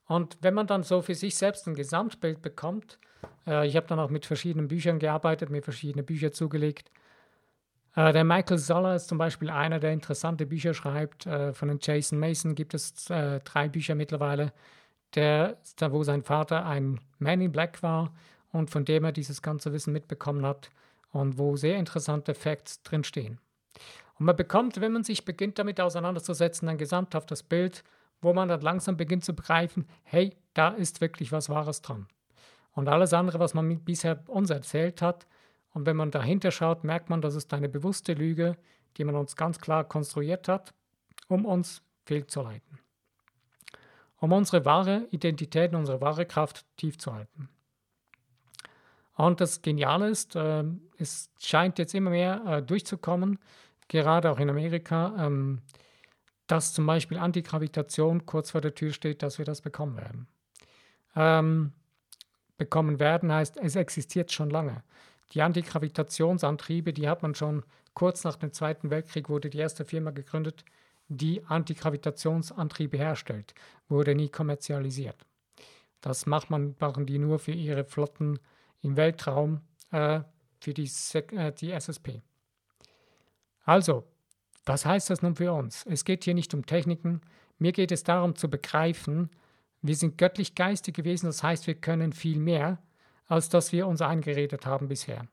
Und 0.07 0.37
wenn 0.41 0.55
man 0.55 0.67
dann 0.67 0.83
so 0.83 1.01
für 1.01 1.15
sich 1.15 1.37
selbst 1.37 1.67
ein 1.67 1.75
Gesamtbild 1.75 2.43
bekommt, 2.43 2.99
äh, 3.47 3.67
ich 3.67 3.77
habe 3.77 3.87
dann 3.87 4.01
auch 4.01 4.11
mit 4.11 4.27
verschiedenen 4.27 4.69
Büchern 4.69 4.99
gearbeitet, 4.99 5.51
mir 5.51 5.63
verschiedene 5.63 6.03
Bücher 6.03 6.33
zugelegt. 6.33 6.91
Äh, 7.95 8.13
der 8.13 8.25
Michael 8.25 8.59
Zoller 8.59 8.95
ist 8.95 9.09
zum 9.09 9.19
Beispiel 9.19 9.51
einer, 9.51 9.81
der 9.81 9.93
interessante 9.93 10.47
Bücher 10.47 10.75
schreibt. 10.75 11.27
Äh, 11.27 11.53
von 11.53 11.69
den 11.69 11.79
Jason 11.81 12.19
Mason 12.19 12.55
gibt 12.55 12.75
es 12.75 13.09
äh, 13.11 13.41
drei 13.41 13.69
Bücher 13.69 13.95
mittlerweile 13.95 14.53
der, 15.15 15.57
wo 15.81 16.03
sein 16.03 16.23
Vater 16.23 16.67
ein 16.67 17.01
Man 17.19 17.41
in 17.41 17.53
Black 17.53 17.83
war 17.83 18.13
und 18.53 18.71
von 18.71 18.85
dem 18.85 19.05
er 19.05 19.13
dieses 19.13 19.43
ganze 19.43 19.73
Wissen 19.73 19.93
mitbekommen 19.93 20.45
hat 20.45 20.71
und 21.13 21.39
wo 21.39 21.57
sehr 21.57 21.79
interessante 21.79 22.35
Facts 22.35 22.83
drinstehen. 22.83 23.39
Und 24.19 24.27
man 24.27 24.37
bekommt, 24.37 24.81
wenn 24.81 24.93
man 24.93 25.05
sich 25.05 25.25
beginnt 25.25 25.59
damit 25.59 25.81
auseinanderzusetzen, 25.81 26.69
ein 26.69 26.79
gesamthaftes 26.79 27.43
Bild, 27.43 27.85
wo 28.21 28.33
man 28.33 28.49
dann 28.49 28.61
langsam 28.61 28.97
beginnt 28.97 29.25
zu 29.25 29.35
begreifen, 29.35 29.87
hey, 30.03 30.37
da 30.55 30.69
ist 30.69 31.01
wirklich 31.01 31.33
was 31.33 31.49
Wahres 31.49 31.83
dran. 31.83 32.07
Und 32.73 32.89
alles 32.89 33.13
andere, 33.13 33.39
was 33.39 33.55
man 33.55 33.81
bisher 33.85 34.23
uns 34.29 34.51
erzählt 34.51 35.03
hat, 35.03 35.27
und 35.75 35.85
wenn 35.85 35.97
man 35.97 36.11
dahinter 36.11 36.50
schaut, 36.50 36.85
merkt 36.85 37.11
man, 37.11 37.21
das 37.21 37.35
ist 37.35 37.52
eine 37.52 37.69
bewusste 37.69 38.14
Lüge, 38.14 38.57
die 38.97 39.04
man 39.04 39.14
uns 39.14 39.37
ganz 39.37 39.61
klar 39.61 39.85
konstruiert 39.85 40.49
hat, 40.49 40.73
um 41.28 41.45
uns 41.45 41.83
fehlzuleiten 42.07 42.78
um 44.25 44.33
unsere 44.33 44.64
wahre 44.64 45.07
Identität 45.11 45.73
und 45.73 45.81
unsere 45.81 46.00
wahre 46.00 46.25
Kraft 46.25 46.64
tief 46.78 46.99
zu 46.99 47.14
halten. 47.14 47.50
Und 49.16 49.40
das 49.40 49.61
Geniale 49.61 50.09
ist, 50.09 50.35
äh, 50.35 50.64
es 50.99 51.31
scheint 51.38 51.78
jetzt 51.78 51.95
immer 51.95 52.11
mehr 52.11 52.43
äh, 52.47 52.62
durchzukommen. 52.62 53.38
gerade 53.87 54.31
auch 54.31 54.40
in 54.40 54.49
Amerika, 54.49 55.14
ähm, 55.19 55.61
dass 56.47 56.73
zum 56.73 56.87
Beispiel 56.87 57.19
Antigravitation 57.19 58.25
kurz 58.25 58.50
vor 58.50 58.62
der 58.62 58.75
Tür 58.75 58.93
steht, 58.93 59.23
dass 59.23 59.37
wir 59.37 59.45
das 59.45 59.61
bekommen 59.61 59.99
werden. 59.99 60.26
Ähm, 61.14 61.73
bekommen 62.57 62.99
werden 62.99 63.31
heißt, 63.31 63.59
es 63.59 63.76
existiert 63.76 64.33
schon 64.33 64.49
lange. 64.49 64.83
Die 65.33 65.43
Antigravitationsantriebe, 65.43 66.93
die 66.93 67.09
hat 67.09 67.23
man 67.23 67.35
schon 67.35 67.64
kurz 67.95 68.25
nach 68.25 68.37
dem 68.37 68.52
Zweiten 68.52 68.90
Weltkrieg, 68.90 69.28
wurde 69.28 69.50
die 69.50 69.59
erste 69.59 69.85
Firma 69.85 70.11
gegründet, 70.11 70.64
die 71.09 71.45
Antigravitationsantriebe 71.45 72.97
herstellt, 72.97 73.54
wurde 73.88 74.14
nie 74.14 74.28
kommerzialisiert. 74.28 75.26
Das 76.00 76.26
macht 76.26 76.50
man, 76.50 76.75
machen 76.78 77.07
die 77.07 77.19
nur 77.19 77.38
für 77.38 77.52
ihre 77.52 77.85
Flotten 77.85 78.38
im 78.83 78.97
Weltraum, 78.97 79.61
äh, 79.90 80.21
für 80.61 80.75
die, 80.75 80.90
äh, 81.33 81.52
die 81.52 81.71
SSP. 81.73 82.23
Also, 83.64 84.04
was 84.66 84.85
heißt 84.85 85.11
das 85.11 85.23
nun 85.23 85.37
für 85.37 85.52
uns? 85.52 85.85
Es 85.87 86.04
geht 86.04 86.25
hier 86.25 86.35
nicht 86.35 86.52
um 86.54 86.66
Techniken, 86.66 87.21
mir 87.59 87.73
geht 87.73 87.93
es 87.93 88.02
darum 88.02 88.35
zu 88.35 88.49
begreifen, 88.49 89.31
wir 89.83 89.97
sind 89.97 90.16
göttlich 90.16 90.54
geistig 90.54 90.95
gewesen, 90.95 91.26
das 91.26 91.43
heißt, 91.43 91.66
wir 91.66 91.75
können 91.75 92.12
viel 92.12 92.38
mehr, 92.38 92.78
als 93.26 93.49
dass 93.49 93.73
wir 93.73 93.87
uns 93.87 94.02
eingeredet 94.02 94.66
haben 94.66 94.88
bisher. 94.88 95.26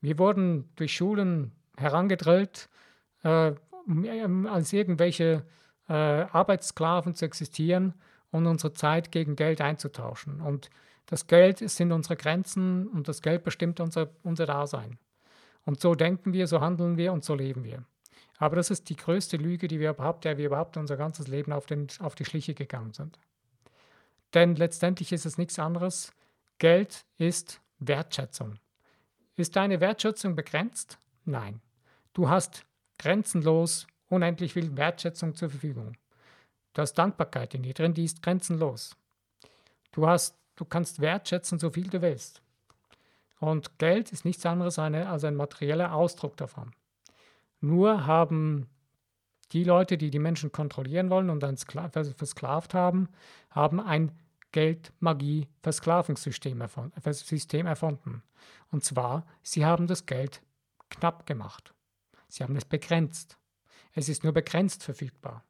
Wir 0.00 0.18
wurden 0.18 0.68
durch 0.76 0.94
Schulen 0.94 1.52
herangedrillt, 1.76 2.68
äh, 3.22 3.52
um 3.86 4.46
als 4.46 4.72
irgendwelche 4.72 5.44
äh, 5.88 5.92
Arbeitssklaven 5.92 7.14
zu 7.14 7.24
existieren 7.24 7.94
und 8.30 8.46
unsere 8.46 8.72
Zeit 8.72 9.12
gegen 9.12 9.36
Geld 9.36 9.60
einzutauschen. 9.60 10.40
Und 10.40 10.70
das 11.06 11.26
Geld 11.26 11.58
sind 11.58 11.92
unsere 11.92 12.16
Grenzen 12.16 12.88
und 12.88 13.08
das 13.08 13.22
Geld 13.22 13.44
bestimmt 13.44 13.80
unser, 13.80 14.08
unser 14.22 14.46
Dasein. 14.46 14.98
Und 15.64 15.80
so 15.80 15.94
denken 15.94 16.32
wir, 16.32 16.46
so 16.46 16.60
handeln 16.60 16.96
wir 16.96 17.12
und 17.12 17.24
so 17.24 17.34
leben 17.34 17.64
wir. 17.64 17.84
Aber 18.38 18.56
das 18.56 18.70
ist 18.70 18.88
die 18.88 18.96
größte 18.96 19.36
Lüge, 19.36 19.68
die 19.68 19.78
wir 19.78 19.90
überhaupt, 19.90 20.24
der 20.24 20.36
wir 20.38 20.46
überhaupt 20.46 20.76
unser 20.76 20.96
ganzes 20.96 21.28
Leben 21.28 21.52
auf, 21.52 21.66
den, 21.66 21.86
auf 22.00 22.14
die 22.14 22.24
Schliche 22.24 22.54
gegangen 22.54 22.92
sind. 22.92 23.18
Denn 24.34 24.56
letztendlich 24.56 25.12
ist 25.12 25.26
es 25.26 25.38
nichts 25.38 25.58
anderes. 25.58 26.12
Geld 26.62 27.04
ist 27.18 27.60
Wertschätzung. 27.80 28.54
Ist 29.34 29.56
deine 29.56 29.80
Wertschätzung 29.80 30.36
begrenzt? 30.36 30.96
Nein. 31.24 31.60
Du 32.12 32.28
hast 32.28 32.64
grenzenlos 33.00 33.88
unendlich 34.08 34.52
viel 34.52 34.76
Wertschätzung 34.76 35.34
zur 35.34 35.50
Verfügung. 35.50 35.96
Du 36.72 36.82
hast 36.82 36.94
Dankbarkeit 36.94 37.52
in 37.54 37.64
dir 37.64 37.74
drin, 37.74 37.94
die 37.94 38.04
ist 38.04 38.22
grenzenlos. 38.22 38.94
Du, 39.90 40.06
hast, 40.06 40.38
du 40.54 40.64
kannst 40.64 41.00
wertschätzen, 41.00 41.58
so 41.58 41.70
viel 41.70 41.90
du 41.90 42.00
willst. 42.00 42.42
Und 43.40 43.80
Geld 43.80 44.12
ist 44.12 44.24
nichts 44.24 44.46
anderes 44.46 44.78
als 44.78 45.24
ein 45.24 45.34
materieller 45.34 45.92
Ausdruck 45.92 46.36
davon. 46.36 46.70
Nur 47.60 48.06
haben 48.06 48.68
die 49.50 49.64
Leute, 49.64 49.98
die 49.98 50.10
die 50.10 50.20
Menschen 50.20 50.52
kontrollieren 50.52 51.10
wollen 51.10 51.28
und 51.28 51.42
ein 51.42 51.56
versklavt 51.56 52.72
haben, 52.72 53.08
haben 53.50 53.80
ein 53.80 54.12
Geld-Magie-Versklavungssystem 54.52 56.60
erfunden. 57.66 58.22
Und 58.70 58.84
zwar, 58.84 59.26
sie 59.42 59.64
haben 59.64 59.86
das 59.86 60.04
Geld 60.06 60.42
knapp 60.88 61.26
gemacht. 61.26 61.74
Sie 62.28 62.44
haben 62.44 62.56
es 62.56 62.64
begrenzt. 62.64 63.38
Es 63.92 64.08
ist 64.08 64.24
nur 64.24 64.32
begrenzt 64.32 64.82
verfügbar. 64.82 65.44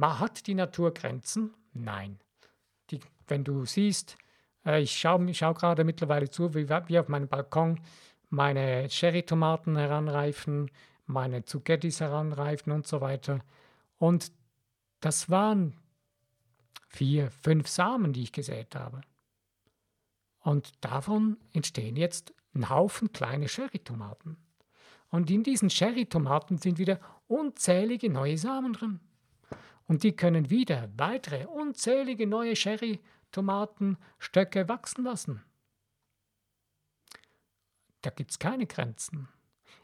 Hat 0.00 0.46
die 0.46 0.54
Natur 0.54 0.94
Grenzen? 0.94 1.54
Nein. 1.72 2.18
Die, 2.90 3.00
wenn 3.28 3.44
du 3.44 3.64
siehst, 3.64 4.16
äh, 4.64 4.80
ich 4.80 4.98
schaue 4.98 5.32
schau 5.34 5.54
gerade 5.54 5.84
mittlerweile 5.84 6.30
zu, 6.30 6.54
wie, 6.54 6.68
wie 6.68 6.98
auf 6.98 7.08
meinem 7.08 7.28
Balkon 7.28 7.80
meine 8.30 8.88
Cherry-Tomaten 8.88 9.76
heranreifen, 9.76 10.70
meine 11.06 11.44
Zucchettis 11.44 12.00
heranreifen 12.00 12.72
und 12.72 12.86
so 12.86 13.00
weiter. 13.00 13.40
Und 13.98 14.32
das 15.00 15.30
waren 15.30 15.79
vier, 16.88 17.30
fünf 17.30 17.68
Samen, 17.68 18.12
die 18.12 18.22
ich 18.22 18.32
gesät 18.32 18.74
habe. 18.74 19.02
Und 20.40 20.72
davon 20.84 21.36
entstehen 21.52 21.96
jetzt 21.96 22.34
ein 22.54 22.68
Haufen 22.68 23.12
kleine 23.12 23.46
Cherry-Tomaten. 23.46 24.36
Und 25.10 25.30
in 25.30 25.42
diesen 25.42 25.68
Cherry-Tomaten 25.68 26.58
sind 26.58 26.78
wieder 26.78 27.00
unzählige 27.26 28.10
neue 28.10 28.38
Samen 28.38 28.72
drin. 28.72 29.00
Und 29.86 30.04
die 30.04 30.12
können 30.12 30.50
wieder 30.50 30.88
weitere 30.96 31.46
unzählige 31.46 32.26
neue 32.26 32.54
Cherry-Tomatenstöcke 32.54 34.68
wachsen 34.68 35.04
lassen. 35.04 35.42
Da 38.02 38.10
gibt 38.10 38.30
es 38.30 38.38
keine 38.38 38.66
Grenzen. 38.66 39.28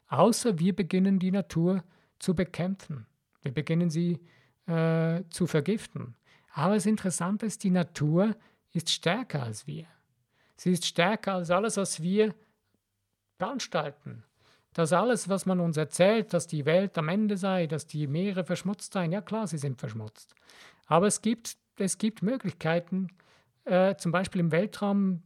Außer 0.09 0.59
wir 0.59 0.75
beginnen 0.75 1.19
die 1.19 1.33
Natur 1.33 1.85
zu 2.19 2.35
bekämpfen. 2.35 3.07
Wir 3.43 3.53
beginnen 3.53 3.91
sie 3.91 4.21
äh, 4.67 5.23
zu 5.31 5.47
vergiften. 5.47 6.17
Aber 6.57 6.75
das 6.75 6.87
Interessante 6.87 7.47
ist, 7.47 7.65
die 7.65 7.71
Natur 7.71 8.35
ist 8.73 8.91
stärker 8.91 9.43
als 9.43 9.67
wir. 9.67 9.87
Sie 10.57 10.73
ist 10.73 10.87
stärker 10.87 11.35
als 11.35 11.51
alles, 11.51 11.77
was 11.77 12.03
wir 12.03 12.35
veranstalten 13.39 14.25
dass 14.77 14.93
alles, 14.93 15.31
was 15.31 15.47
man 15.47 15.59
uns 15.59 15.79
erzählt, 15.79 16.35
dass 16.35 16.47
die 16.47 16.67
Welt 16.67 16.99
am 16.99 17.09
Ende 17.09 17.39
sei, 17.39 17.67
dass 17.67 17.87
die 17.87 18.07
Meere 18.07 18.45
verschmutzt 18.45 18.93
seien, 18.93 19.11
ja 19.11 19.23
klar, 19.23 19.47
sie 19.47 19.57
sind 19.57 19.81
verschmutzt. 19.81 20.35
Aber 20.85 21.07
es 21.07 21.23
gibt, 21.23 21.57
es 21.79 21.97
gibt 21.97 22.23
Möglichkeiten, 22.23 23.09
äh, 23.65 23.97
zum 23.97 24.13
Beispiel 24.13 24.41
im 24.41 24.53
Weltraum, 24.53 25.23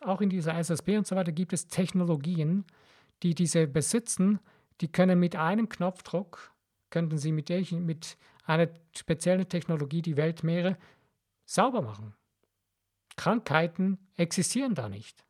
auch 0.00 0.20
in 0.20 0.30
dieser 0.30 0.58
SSB 0.58 0.98
und 0.98 1.06
so 1.06 1.14
weiter, 1.14 1.30
gibt 1.30 1.52
es 1.52 1.68
Technologien, 1.68 2.64
die 3.22 3.36
diese 3.36 3.68
besitzen, 3.68 4.40
die 4.80 4.90
können 4.90 5.20
mit 5.20 5.36
einem 5.36 5.68
Knopfdruck, 5.68 6.50
könnten 6.90 7.18
sie 7.18 7.30
mit, 7.30 7.50
mit 7.70 8.18
einer 8.42 8.68
speziellen 8.96 9.48
Technologie 9.48 10.02
die 10.02 10.16
Weltmeere 10.16 10.76
sauber 11.44 11.82
machen. 11.82 12.14
Krankheiten 13.16 13.98
existieren 14.16 14.74
da 14.74 14.88
nicht. 14.88 15.24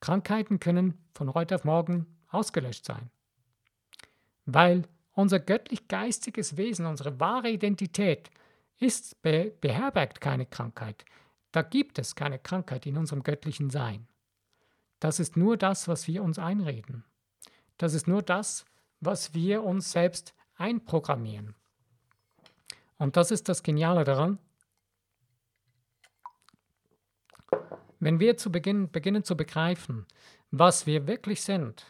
Krankheiten 0.00 0.60
können 0.60 0.94
von 1.14 1.34
heute 1.34 1.54
auf 1.54 1.64
morgen 1.64 2.06
ausgelöscht 2.28 2.84
sein. 2.84 3.10
Weil 4.44 4.86
unser 5.12 5.40
göttlich-geistiges 5.40 6.56
Wesen, 6.56 6.86
unsere 6.86 7.18
wahre 7.18 7.50
Identität, 7.50 8.30
ist, 8.78 9.20
be 9.22 9.52
beherbergt 9.60 10.20
keine 10.20 10.46
Krankheit. 10.46 11.04
Da 11.50 11.62
gibt 11.62 11.98
es 11.98 12.14
keine 12.14 12.38
Krankheit 12.38 12.86
in 12.86 12.96
unserem 12.96 13.22
göttlichen 13.22 13.70
Sein. 13.70 14.06
Das 15.00 15.18
ist 15.18 15.36
nur 15.36 15.56
das, 15.56 15.88
was 15.88 16.06
wir 16.06 16.22
uns 16.22 16.38
einreden. 16.38 17.04
Das 17.76 17.94
ist 17.94 18.06
nur 18.06 18.22
das, 18.22 18.64
was 19.00 19.34
wir 19.34 19.64
uns 19.64 19.90
selbst 19.92 20.34
einprogrammieren. 20.56 21.54
Und 22.98 23.16
das 23.16 23.30
ist 23.30 23.48
das 23.48 23.62
Geniale 23.62 24.04
daran. 24.04 24.38
Wenn 28.00 28.20
wir 28.20 28.36
zu 28.36 28.52
Beginn 28.52 28.90
beginnen 28.90 29.24
zu 29.24 29.36
begreifen, 29.36 30.06
was 30.50 30.86
wir 30.86 31.06
wirklich 31.06 31.42
sind, 31.42 31.86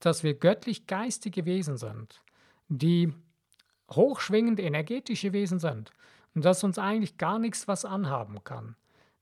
dass 0.00 0.22
wir 0.22 0.34
göttlich-geistige 0.34 1.44
Wesen 1.44 1.76
sind, 1.76 2.22
die 2.68 3.12
hochschwingend 3.90 4.60
energetische 4.60 5.32
Wesen 5.32 5.58
sind 5.58 5.90
und 6.34 6.44
dass 6.44 6.64
uns 6.64 6.78
eigentlich 6.78 7.18
gar 7.18 7.38
nichts 7.38 7.68
was 7.68 7.84
anhaben 7.84 8.42
kann, 8.44 8.76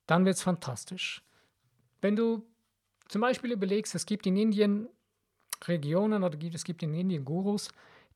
dann 0.07 0.25
wird 0.25 0.37
es 0.37 0.43
fantastisch. 0.43 1.23
Wenn 2.01 2.17
du 2.17 2.47
zum 3.09 3.21
Beispiel 3.21 3.53
überlegst, 3.53 3.95
es 3.95 4.07
gibt 4.07 4.27
in 4.27 4.37
Indien 4.37 4.89
Regionen 5.65 6.23
oder 6.23 6.39
es 6.55 6.65
gibt 6.65 6.83
in 6.83 6.95
Indien 6.95 7.25
Gurus, 7.25 7.71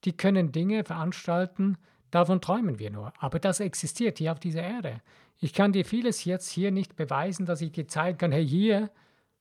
die 0.04 0.16
können 0.16 0.52
Dinge 0.52 0.85
veranstalten, 0.85 1.76
davon 2.14 2.40
träumen 2.40 2.78
wir 2.78 2.90
nur. 2.90 3.12
Aber 3.18 3.38
das 3.38 3.61
existiert 3.61 4.18
hier 4.18 4.33
auf 4.33 4.40
dieser 4.40 4.62
Erde. 4.62 5.00
Ich 5.38 5.52
kann 5.52 5.73
dir 5.73 5.85
vieles 5.85 6.25
jetzt 6.25 6.49
hier 6.49 6.71
nicht 6.71 6.97
beweisen, 6.97 7.47
dass 7.47 7.61
ich 7.61 7.73
dir 7.73 7.88
zeigen 7.88 8.18
kann, 8.18 8.33
hey, 8.33 8.47
hier, 8.47 8.90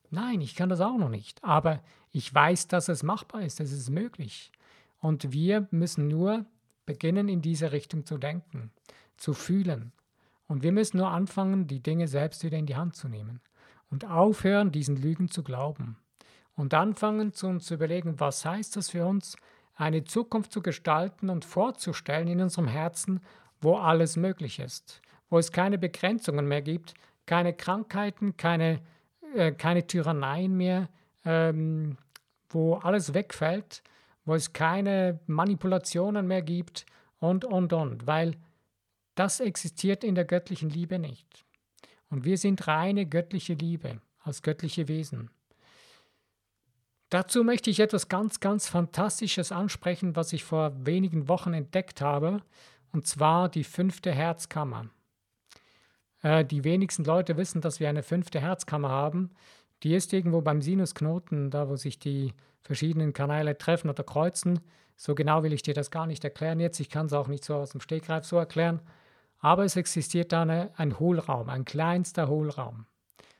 nein, 0.09 0.41
ich 0.41 0.55
kann 0.55 0.69
das 0.69 0.81
auch 0.81 0.97
noch 0.97 1.09
nicht. 1.09 1.43
Aber 1.43 1.81
ich 2.11 2.33
weiß, 2.33 2.67
dass 2.67 2.89
es 2.89 3.03
machbar 3.03 3.41
ist, 3.41 3.59
es 3.59 3.71
ist 3.71 3.89
möglich. 3.89 4.51
Und 4.99 5.33
wir 5.33 5.67
müssen 5.71 6.07
nur 6.07 6.45
beginnen, 6.85 7.29
in 7.29 7.41
diese 7.41 7.71
Richtung 7.71 8.05
zu 8.05 8.17
denken, 8.17 8.71
zu 9.17 9.33
fühlen. 9.33 9.91
Und 10.47 10.63
wir 10.63 10.71
müssen 10.71 10.97
nur 10.97 11.09
anfangen, 11.09 11.67
die 11.67 11.81
Dinge 11.81 12.07
selbst 12.07 12.43
wieder 12.43 12.57
in 12.57 12.65
die 12.65 12.75
Hand 12.75 12.95
zu 12.95 13.07
nehmen 13.07 13.41
und 13.89 14.05
aufhören, 14.05 14.71
diesen 14.71 14.95
Lügen 14.95 15.29
zu 15.29 15.43
glauben. 15.43 15.97
Und 16.55 16.73
anfangen, 16.73 17.33
zu 17.33 17.47
uns 17.47 17.65
zu 17.65 17.75
überlegen, 17.75 18.19
was 18.19 18.45
heißt 18.45 18.75
das 18.75 18.89
für 18.89 19.05
uns, 19.05 19.35
eine 19.75 20.03
Zukunft 20.03 20.51
zu 20.51 20.61
gestalten 20.61 21.29
und 21.29 21.45
vorzustellen 21.45 22.27
in 22.27 22.41
unserem 22.41 22.67
Herzen, 22.67 23.21
wo 23.61 23.77
alles 23.77 24.17
möglich 24.17 24.59
ist, 24.59 25.01
wo 25.29 25.37
es 25.37 25.51
keine 25.51 25.77
Begrenzungen 25.77 26.47
mehr 26.47 26.61
gibt, 26.61 26.93
keine 27.25 27.53
Krankheiten, 27.53 28.37
keine, 28.37 28.81
äh, 29.35 29.51
keine 29.51 29.87
Tyranneien 29.87 30.55
mehr, 30.55 30.89
ähm, 31.25 31.97
wo 32.49 32.75
alles 32.75 33.13
wegfällt, 33.13 33.81
wo 34.25 34.35
es 34.35 34.53
keine 34.53 35.19
Manipulationen 35.27 36.27
mehr 36.27 36.41
gibt 36.41 36.85
und, 37.19 37.45
und, 37.45 37.73
und, 37.73 38.05
weil 38.05 38.35
das 39.15 39.39
existiert 39.39 40.03
in 40.03 40.15
der 40.15 40.25
göttlichen 40.25 40.69
Liebe 40.69 40.99
nicht. 40.99 41.45
Und 42.09 42.25
wir 42.25 42.37
sind 42.37 42.67
reine 42.67 43.05
göttliche 43.05 43.53
Liebe 43.53 44.01
als 44.19 44.41
göttliche 44.41 44.87
Wesen. 44.87 45.29
Dazu 47.13 47.43
möchte 47.43 47.69
ich 47.69 47.79
etwas 47.79 48.09
ganz, 48.09 48.39
ganz 48.39 48.67
Fantastisches 48.67 49.51
ansprechen, 49.51 50.15
was 50.15 50.33
ich 50.33 50.43
vor 50.43 50.73
wenigen 50.85 51.27
Wochen 51.27 51.53
entdeckt 51.53 52.01
habe, 52.01 52.41
und 52.91 53.07
zwar 53.07 53.49
die 53.49 53.63
fünfte 53.63 54.11
Herzkammer. 54.11 54.89
Äh, 56.21 56.45
die 56.45 56.63
wenigsten 56.63 57.03
Leute 57.03 57.37
wissen, 57.37 57.61
dass 57.61 57.79
wir 57.79 57.89
eine 57.89 58.03
fünfte 58.03 58.39
Herzkammer 58.39 58.89
haben. 58.89 59.31
Die 59.83 59.93
ist 59.93 60.13
irgendwo 60.13 60.41
beim 60.41 60.61
Sinusknoten, 60.61 61.51
da 61.51 61.69
wo 61.69 61.75
sich 61.75 61.99
die 61.99 62.33
verschiedenen 62.61 63.13
Kanäle 63.13 63.57
treffen 63.57 63.89
oder 63.89 64.03
kreuzen. 64.03 64.59
So 64.95 65.15
genau 65.15 65.43
will 65.43 65.53
ich 65.53 65.63
dir 65.63 65.73
das 65.73 65.91
gar 65.91 66.07
nicht 66.07 66.23
erklären 66.23 66.59
jetzt. 66.59 66.79
Ich 66.79 66.89
kann 66.89 67.07
es 67.07 67.13
auch 67.13 67.27
nicht 67.27 67.43
so 67.43 67.55
aus 67.55 67.71
dem 67.71 67.81
Stegreif 67.81 68.25
so 68.25 68.37
erklären. 68.37 68.79
Aber 69.39 69.65
es 69.65 69.75
existiert 69.75 70.31
da 70.31 70.43
eine, 70.43 70.71
ein 70.77 70.99
Hohlraum, 70.99 71.49
ein 71.49 71.65
kleinster 71.65 72.29
Hohlraum. 72.29 72.85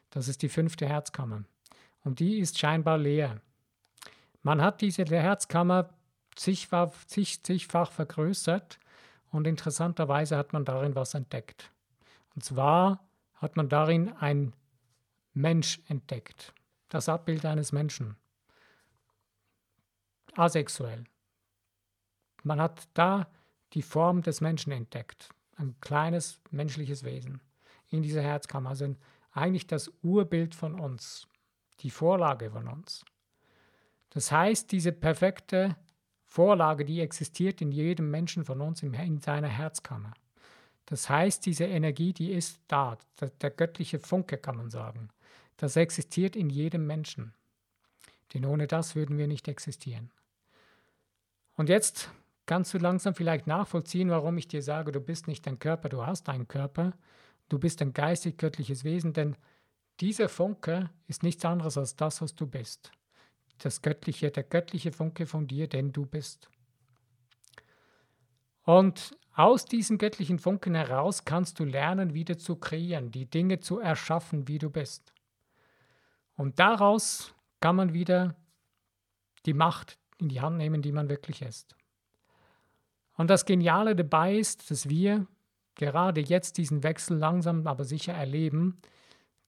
Das 0.09 0.27
ist 0.27 0.41
die 0.41 0.49
fünfte 0.49 0.85
Herzkammer. 0.85 1.43
Und 2.03 2.19
die 2.19 2.39
ist 2.39 2.59
scheinbar 2.59 2.97
leer. 2.97 3.39
Man 4.43 4.61
hat 4.61 4.81
diese 4.81 5.05
Herzkammer 5.05 5.89
zigfach, 6.35 6.91
zig, 7.07 7.43
zigfach 7.43 7.91
vergrößert 7.91 8.77
und 9.31 9.47
interessanterweise 9.47 10.37
hat 10.37 10.51
man 10.51 10.65
darin 10.65 10.95
was 10.95 11.13
entdeckt. 11.13 11.71
Und 12.35 12.43
zwar 12.43 12.99
hat 13.35 13.55
man 13.55 13.69
darin 13.69 14.11
ein 14.13 14.53
Mensch 15.33 15.81
entdeckt. 15.87 16.53
Das 16.89 17.09
Abbild 17.09 17.45
eines 17.45 17.71
Menschen. 17.71 18.17
Asexuell. 20.35 21.05
Man 22.43 22.59
hat 22.59 22.89
da 22.93 23.27
die 23.73 23.81
Form 23.81 24.21
des 24.21 24.41
Menschen 24.41 24.73
entdeckt. 24.73 25.29
Ein 25.55 25.79
kleines 25.79 26.41
menschliches 26.51 27.03
Wesen 27.03 27.41
in 27.89 28.03
dieser 28.03 28.21
Herzkammer. 28.21 28.69
Also 28.69 28.95
eigentlich 29.31 29.67
das 29.67 29.91
Urbild 30.01 30.53
von 30.53 30.79
uns, 30.79 31.27
die 31.79 31.91
Vorlage 31.91 32.51
von 32.51 32.67
uns. 32.67 33.05
Das 34.13 34.31
heißt, 34.31 34.71
diese 34.71 34.91
perfekte 34.91 35.75
Vorlage, 36.23 36.85
die 36.85 37.01
existiert 37.01 37.61
in 37.61 37.71
jedem 37.71 38.11
Menschen 38.11 38.45
von 38.45 38.61
uns 38.61 38.83
in 38.83 39.21
seiner 39.21 39.47
Herzkammer. 39.47 40.13
Das 40.85 41.09
heißt, 41.09 41.45
diese 41.45 41.65
Energie, 41.65 42.13
die 42.13 42.31
ist 42.31 42.59
da, 42.67 42.97
der, 43.41 43.49
göttliche 43.49 43.99
Funke 43.99 44.37
kann 44.37 44.57
man 44.57 44.69
sagen. 44.69 45.09
Das 45.57 45.75
existiert 45.75 46.35
in 46.35 46.49
jedem 46.49 46.85
Menschen. 46.85 47.33
Denn 48.33 48.45
ohne 48.45 48.67
das 48.67 48.95
würden 48.95 49.17
wir 49.17 49.27
nicht 49.27 49.47
existieren. 49.47 50.11
Und 51.55 51.69
jetzt 51.69 52.11
kannst 52.45 52.73
du 52.73 52.77
langsam 52.77 53.15
vielleicht 53.15 53.47
nachvollziehen, 53.47 54.09
warum 54.09 54.37
ich 54.37 54.47
dir 54.47 54.61
sage, 54.61 54.91
du 54.91 54.99
bist 54.99 55.27
nicht 55.27 55.47
dein 55.47 55.59
Körper, 55.59 55.89
du 55.89 56.05
hast 56.05 56.29
einen 56.29 56.47
Körper, 56.47 56.93
du 57.49 57.57
bist 57.57 57.81
ein 57.81 57.93
geistig-göttliches 57.93 58.83
Wesen, 58.83 59.13
denn 59.13 59.37
dieser 59.99 60.29
Funke 60.29 60.89
ist 61.07 61.23
nichts 61.23 61.45
anderes 61.45 61.77
als 61.77 61.95
das, 61.95 62.21
was 62.21 62.35
du 62.35 62.45
bist. 62.45 62.91
Das 63.59 63.81
Göttliche, 63.81 64.31
der 64.31 64.43
göttliche 64.43 64.91
Funke 64.91 65.25
von 65.25 65.47
dir, 65.47 65.67
denn 65.67 65.91
du 65.91 66.05
bist. 66.05 66.49
Und 68.63 69.17
aus 69.35 69.65
diesem 69.65 69.97
göttlichen 69.97 70.39
Funken 70.39 70.75
heraus 70.75 71.25
kannst 71.25 71.59
du 71.59 71.65
lernen, 71.65 72.13
wieder 72.13 72.37
zu 72.37 72.55
kreieren, 72.55 73.11
die 73.11 73.25
Dinge 73.25 73.59
zu 73.59 73.79
erschaffen, 73.79 74.47
wie 74.47 74.59
du 74.59 74.69
bist. 74.69 75.13
Und 76.35 76.59
daraus 76.59 77.33
kann 77.59 77.75
man 77.75 77.93
wieder 77.93 78.35
die 79.45 79.53
Macht 79.53 79.97
in 80.17 80.29
die 80.29 80.41
Hand 80.41 80.57
nehmen, 80.57 80.81
die 80.81 80.91
man 80.91 81.09
wirklich 81.09 81.41
ist. 81.41 81.75
Und 83.15 83.29
das 83.29 83.45
Geniale 83.45 83.95
dabei 83.95 84.35
ist, 84.35 84.71
dass 84.71 84.89
wir 84.89 85.27
gerade 85.75 86.21
jetzt 86.21 86.57
diesen 86.57 86.83
Wechsel 86.83 87.17
langsam 87.17 87.67
aber 87.67 87.83
sicher 87.83 88.13
erleben, 88.13 88.79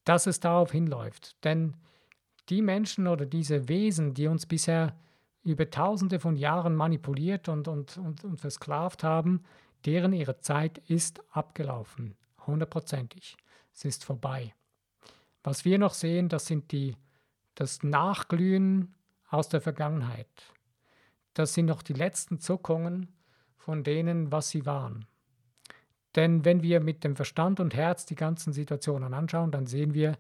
dass 0.04 0.28
es 0.28 0.40
darauf 0.40 0.72
hinläuft. 0.72 1.44
Denn 1.44 1.76
die 2.50 2.62
Menschen 2.62 3.08
oder 3.08 3.26
diese 3.26 3.68
Wesen, 3.68 4.14
die 4.14 4.28
uns 4.28 4.46
bisher 4.46 4.96
über 5.44 5.70
tausende 5.70 6.20
von 6.20 6.36
Jahren 6.36 6.76
manipuliert 6.76 7.50
und, 7.50 7.68
und, 7.68 7.98
und, 7.98 8.24
und 8.24 8.42
versklavt 8.42 9.04
haben, 9.04 9.44
deren 9.86 10.14
ihre 10.14 10.40
Zeit 10.40 10.80
ist 10.88 11.22
abgelaufen, 11.32 12.16
hundertprozentig. 12.46 13.38
Es 13.74 13.86
ist 13.86 14.04
vorbei. 14.04 14.54
Was 15.44 15.66
wir 15.66 15.78
noch 15.78 15.94
sehen, 15.94 16.30
das 16.30 16.48
sind 16.48 16.72
die, 16.72 16.96
das 17.54 17.84
Nachglühen 17.84 18.96
aus 19.30 19.50
der 19.50 19.62
Vergangenheit. 19.62 20.28
Das 21.36 21.54
sind 21.54 21.68
noch 21.68 21.84
die 21.84 21.94
letzten 21.94 22.40
Zuckungen 22.40 23.14
von 23.58 23.84
denen, 23.84 24.32
was 24.32 24.50
sie 24.50 24.66
waren. 24.66 25.06
Denn 26.16 26.46
wenn 26.46 26.64
wir 26.64 26.80
mit 26.80 27.04
dem 27.04 27.16
Verstand 27.16 27.60
und 27.60 27.76
Herz 27.76 28.06
die 28.06 28.16
ganzen 28.16 28.54
Situationen 28.54 29.14
anschauen, 29.14 29.52
dann 29.52 29.66
sehen 29.68 29.94
wir, 29.94 30.18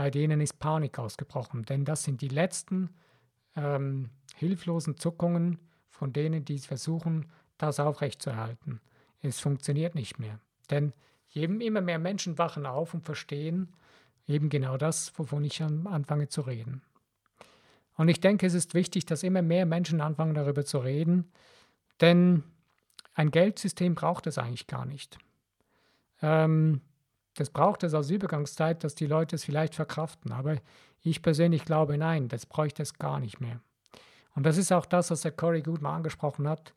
bei 0.00 0.10
denen 0.10 0.40
ist 0.40 0.58
Panik 0.58 0.98
ausgebrochen. 0.98 1.66
Denn 1.66 1.84
das 1.84 2.04
sind 2.04 2.22
die 2.22 2.28
letzten 2.28 2.88
ähm, 3.54 4.08
hilflosen 4.34 4.96
Zuckungen 4.96 5.58
von 5.90 6.14
denen, 6.14 6.42
die 6.42 6.58
versuchen, 6.58 7.26
das 7.58 7.78
aufrechtzuerhalten. 7.78 8.80
Es 9.20 9.40
funktioniert 9.40 9.94
nicht 9.94 10.18
mehr. 10.18 10.40
Denn 10.70 10.94
jedem, 11.28 11.60
immer 11.60 11.82
mehr 11.82 11.98
Menschen 11.98 12.38
wachen 12.38 12.64
auf 12.64 12.94
und 12.94 13.04
verstehen 13.04 13.74
eben 14.26 14.48
genau 14.48 14.78
das, 14.78 15.12
wovon 15.18 15.44
ich 15.44 15.62
anfange 15.62 16.28
zu 16.28 16.40
reden. 16.40 16.80
Und 17.98 18.08
ich 18.08 18.22
denke, 18.22 18.46
es 18.46 18.54
ist 18.54 18.72
wichtig, 18.72 19.04
dass 19.04 19.22
immer 19.22 19.42
mehr 19.42 19.66
Menschen 19.66 20.00
anfangen 20.00 20.32
darüber 20.32 20.64
zu 20.64 20.78
reden, 20.78 21.30
denn 22.00 22.42
ein 23.12 23.30
Geldsystem 23.30 23.94
braucht 23.96 24.26
es 24.26 24.38
eigentlich 24.38 24.66
gar 24.66 24.86
nicht. 24.86 25.18
Ähm, 26.22 26.80
das 27.34 27.50
braucht 27.50 27.82
es 27.82 27.94
als 27.94 28.10
Übergangszeit, 28.10 28.82
dass 28.84 28.94
die 28.94 29.06
Leute 29.06 29.36
es 29.36 29.44
vielleicht 29.44 29.74
verkraften. 29.74 30.32
Aber 30.32 30.56
ich 31.02 31.22
persönlich 31.22 31.64
glaube, 31.64 31.96
nein, 31.96 32.28
das 32.28 32.46
bräuchte 32.46 32.82
es 32.82 32.98
gar 32.98 33.20
nicht 33.20 33.40
mehr. 33.40 33.60
Und 34.34 34.44
das 34.44 34.56
ist 34.56 34.72
auch 34.72 34.86
das, 34.86 35.10
was 35.10 35.22
der 35.22 35.32
Corey 35.32 35.62
mal 35.80 35.96
angesprochen 35.96 36.48
hat, 36.48 36.72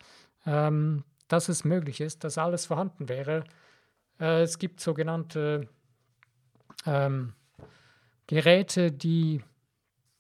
ähm, 0.46 1.04
dass 1.28 1.50
es 1.50 1.64
möglich 1.64 2.02
ist, 2.02 2.24
dass 2.24 2.38
alles 2.38 2.66
vorhanden 2.66 3.10
wäre. 3.10 3.44
Äh, 4.20 4.42
es 4.42 4.60
gibt 4.60 4.80
sogenannte 4.80 5.68
ähm, 6.86 7.34
Geräte, 8.28 8.92
die, 8.92 9.42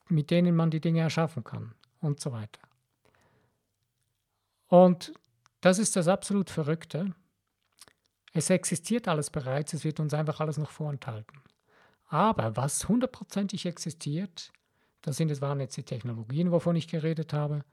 mit 0.09 0.31
denen 0.31 0.55
man 0.55 0.71
die 0.71 0.81
Dinge 0.81 1.01
erschaffen 1.01 1.43
kann 1.43 1.73
und 2.01 2.19
so 2.19 2.31
weiter. 2.31 2.61
Und 4.67 5.13
das 5.61 5.79
ist 5.79 5.95
das 5.95 6.07
absolut 6.07 6.49
Verrückte. 6.49 7.13
Es 8.33 8.49
existiert 8.49 9.07
alles 9.07 9.29
bereits, 9.29 9.73
es 9.73 9.83
wird 9.83 9.99
uns 9.99 10.13
einfach 10.13 10.39
alles 10.39 10.57
noch 10.57 10.71
vorenthalten. 10.71 11.39
Aber 12.07 12.57
was 12.57 12.87
hundertprozentig 12.89 13.67
existiert, 13.67 14.51
das 15.03 15.17
sind, 15.17 15.29
das 15.29 15.41
waren 15.41 15.59
jetzt 15.59 15.77
die 15.77 15.83
Technologien, 15.83 16.51
wovon 16.51 16.75
ich 16.75 16.87
geredet 16.87 17.31
habe, 17.31 17.63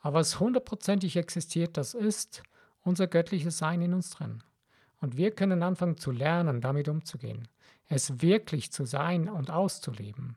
aber 0.00 0.20
was 0.20 0.38
hundertprozentig 0.38 1.16
existiert, 1.16 1.76
das 1.76 1.94
ist 1.94 2.44
unser 2.82 3.08
göttliches 3.08 3.58
Sein 3.58 3.82
in 3.82 3.94
uns 3.94 4.10
drin. 4.10 4.42
Und 5.00 5.16
wir 5.16 5.32
können 5.32 5.62
anfangen 5.64 5.96
zu 5.96 6.12
lernen, 6.12 6.60
damit 6.60 6.88
umzugehen, 6.88 7.48
es 7.88 8.22
wirklich 8.22 8.70
zu 8.70 8.84
sein 8.84 9.28
und 9.28 9.50
auszuleben. 9.50 10.36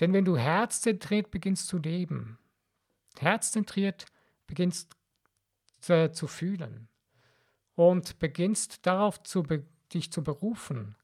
Denn 0.00 0.12
wenn 0.12 0.24
du 0.24 0.36
herzzentriert 0.36 1.30
beginnst 1.30 1.68
zu 1.68 1.78
leben, 1.78 2.38
herzzentriert 3.18 4.06
beginnst 4.46 4.96
äh, 5.88 6.10
zu 6.10 6.26
fühlen 6.26 6.88
und 7.76 8.18
beginnst 8.18 8.84
darauf 8.86 9.22
zu 9.22 9.44
dich 9.92 10.10
zu 10.10 10.22
berufen, 10.22 10.96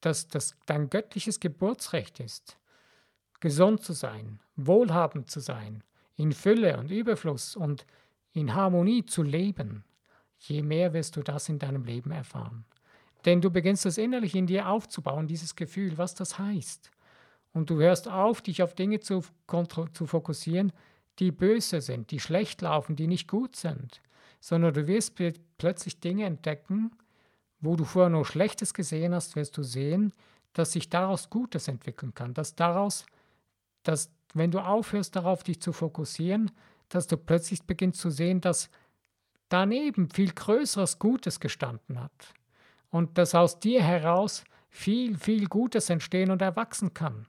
dass 0.00 0.26
das 0.26 0.56
dein 0.66 0.90
göttliches 0.90 1.38
Geburtsrecht 1.38 2.18
ist, 2.18 2.58
gesund 3.40 3.82
zu 3.82 3.92
sein, 3.92 4.40
wohlhabend 4.56 5.30
zu 5.30 5.40
sein, 5.40 5.84
in 6.16 6.32
Fülle 6.32 6.78
und 6.78 6.90
Überfluss 6.90 7.56
und 7.56 7.86
in 8.32 8.54
Harmonie 8.54 9.04
zu 9.04 9.22
leben, 9.22 9.84
je 10.38 10.62
mehr 10.62 10.92
wirst 10.92 11.16
du 11.16 11.22
das 11.22 11.48
in 11.48 11.58
deinem 11.58 11.84
Leben 11.84 12.10
erfahren. 12.10 12.64
Denn 13.24 13.40
du 13.40 13.50
beginnst 13.50 13.86
es 13.86 13.98
innerlich 13.98 14.34
in 14.34 14.46
dir 14.46 14.68
aufzubauen, 14.68 15.26
dieses 15.26 15.56
Gefühl, 15.56 15.96
was 15.96 16.14
das 16.14 16.38
heißt. 16.38 16.90
Und 17.52 17.70
du 17.70 17.80
hörst 17.80 18.08
auf, 18.08 18.42
dich 18.42 18.62
auf 18.62 18.74
Dinge 18.74 19.00
zu, 19.00 19.22
zu 19.92 20.06
fokussieren, 20.06 20.72
die 21.20 21.30
böse 21.30 21.80
sind, 21.80 22.10
die 22.10 22.20
schlecht 22.20 22.60
laufen, 22.62 22.96
die 22.96 23.06
nicht 23.06 23.28
gut 23.28 23.56
sind, 23.56 24.02
sondern 24.40 24.74
du 24.74 24.86
wirst 24.86 25.14
plötzlich 25.64 25.98
Dinge 25.98 26.26
entdecken, 26.26 26.90
wo 27.58 27.74
du 27.74 27.84
vorher 27.84 28.10
nur 28.10 28.26
Schlechtes 28.26 28.74
gesehen 28.74 29.14
hast, 29.14 29.34
wirst 29.34 29.56
du 29.56 29.62
sehen, 29.62 30.12
dass 30.52 30.72
sich 30.72 30.90
daraus 30.90 31.30
Gutes 31.30 31.68
entwickeln 31.68 32.12
kann, 32.12 32.34
dass 32.34 32.54
daraus, 32.54 33.06
dass 33.82 34.10
wenn 34.34 34.50
du 34.50 34.58
aufhörst 34.58 35.16
darauf, 35.16 35.42
dich 35.42 35.62
zu 35.62 35.72
fokussieren, 35.72 36.50
dass 36.90 37.06
du 37.06 37.16
plötzlich 37.16 37.62
beginnst 37.62 37.98
zu 37.98 38.10
sehen, 38.10 38.42
dass 38.42 38.68
daneben 39.48 40.10
viel 40.10 40.32
größeres 40.34 40.98
Gutes 40.98 41.40
gestanden 41.40 41.98
hat 41.98 42.34
und 42.90 43.16
dass 43.16 43.34
aus 43.34 43.58
dir 43.58 43.82
heraus 43.82 44.44
viel, 44.68 45.16
viel 45.16 45.46
Gutes 45.46 45.88
entstehen 45.88 46.30
und 46.30 46.42
erwachsen 46.42 46.92
kann. 46.92 47.26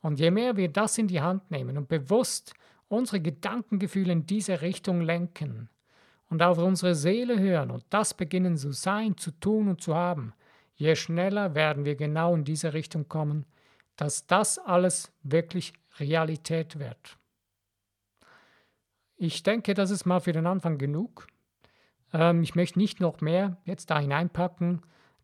Und 0.00 0.20
je 0.20 0.30
mehr 0.30 0.56
wir 0.56 0.68
das 0.68 0.96
in 0.96 1.08
die 1.08 1.22
Hand 1.22 1.50
nehmen 1.50 1.76
und 1.76 1.88
bewusst 1.88 2.54
unsere 2.86 3.20
Gedankengefühle 3.20 4.12
in 4.12 4.26
diese 4.26 4.60
Richtung 4.60 5.00
lenken 5.00 5.70
und 6.28 6.42
auf 6.42 6.58
unsere 6.58 6.94
Seele 6.94 7.38
hören 7.38 7.70
und 7.70 7.84
das 7.90 8.14
beginnen 8.14 8.56
zu 8.56 8.72
sein, 8.72 9.16
zu 9.16 9.30
tun 9.30 9.68
und 9.68 9.80
zu 9.80 9.94
haben, 9.94 10.34
je 10.74 10.96
schneller 10.96 11.54
werden 11.54 11.84
wir 11.84 11.96
genau 11.96 12.34
in 12.34 12.44
diese 12.44 12.72
Richtung 12.72 13.08
kommen, 13.08 13.46
dass 13.96 14.26
das 14.26 14.58
alles 14.58 15.12
wirklich 15.22 15.72
Realität 15.98 16.78
wird. 16.78 17.16
Ich 19.16 19.42
denke, 19.42 19.72
das 19.74 19.90
ist 19.90 20.04
mal 20.04 20.20
für 20.20 20.32
den 20.32 20.46
Anfang 20.46 20.76
genug. 20.76 21.26
Ähm, 22.12 22.42
ich 22.42 22.54
möchte 22.54 22.78
nicht 22.78 23.00
noch 23.00 23.20
mehr 23.20 23.56
jetzt 23.64 23.90
da 23.90 23.98
hineinpacken, 23.98 24.82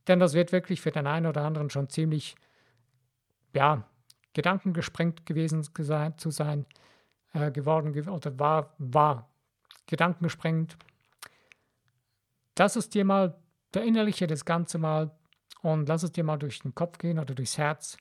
denn 0.08 0.18
das 0.18 0.32
wird 0.32 0.52
wirklich 0.52 0.80
für 0.80 0.90
den 0.90 1.06
einen 1.06 1.26
oder 1.26 1.42
anderen 1.42 1.70
schon 1.70 1.88
ziemlich, 1.90 2.34
ja, 3.54 3.84
gedankengesprengt 4.32 5.26
gewesen 5.26 5.62
zu 6.16 6.30
sein, 6.30 6.64
äh, 7.34 7.50
geworden 7.50 8.08
oder 8.08 8.38
war, 8.38 8.74
war 8.78 9.28
gedankengesprengt. 9.86 10.78
Lass 12.58 12.76
es 12.76 12.88
dir 12.88 13.04
mal, 13.04 13.38
verinnerliche 13.72 14.26
das 14.26 14.44
Ganze 14.44 14.78
mal 14.78 15.10
und 15.62 15.88
lass 15.88 16.02
es 16.02 16.12
dir 16.12 16.24
mal 16.24 16.38
durch 16.38 16.60
den 16.60 16.74
Kopf 16.74 16.98
gehen 16.98 17.18
oder 17.18 17.34
durchs 17.34 17.58
Herz 17.58 17.96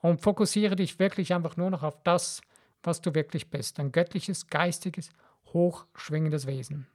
und 0.00 0.20
fokussiere 0.20 0.76
dich 0.76 0.98
wirklich 0.98 1.34
einfach 1.34 1.56
nur 1.56 1.70
noch 1.70 1.82
auf 1.82 2.02
das, 2.02 2.40
was 2.82 3.00
du 3.00 3.14
wirklich 3.14 3.50
bist, 3.50 3.80
ein 3.80 3.92
göttliches, 3.92 4.46
geistiges, 4.46 5.10
hochschwingendes 5.52 6.46
Wesen. 6.46 6.86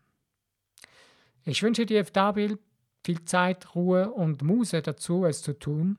Ich 1.44 1.62
wünsche 1.62 1.86
dir, 1.86 2.04
Dabil, 2.04 2.58
viel 3.04 3.26
Zeit, 3.26 3.76
Ruhe 3.76 4.12
und 4.12 4.42
Muße 4.42 4.82
dazu, 4.82 5.26
es 5.26 5.42
zu 5.42 5.60
tun. 5.60 5.98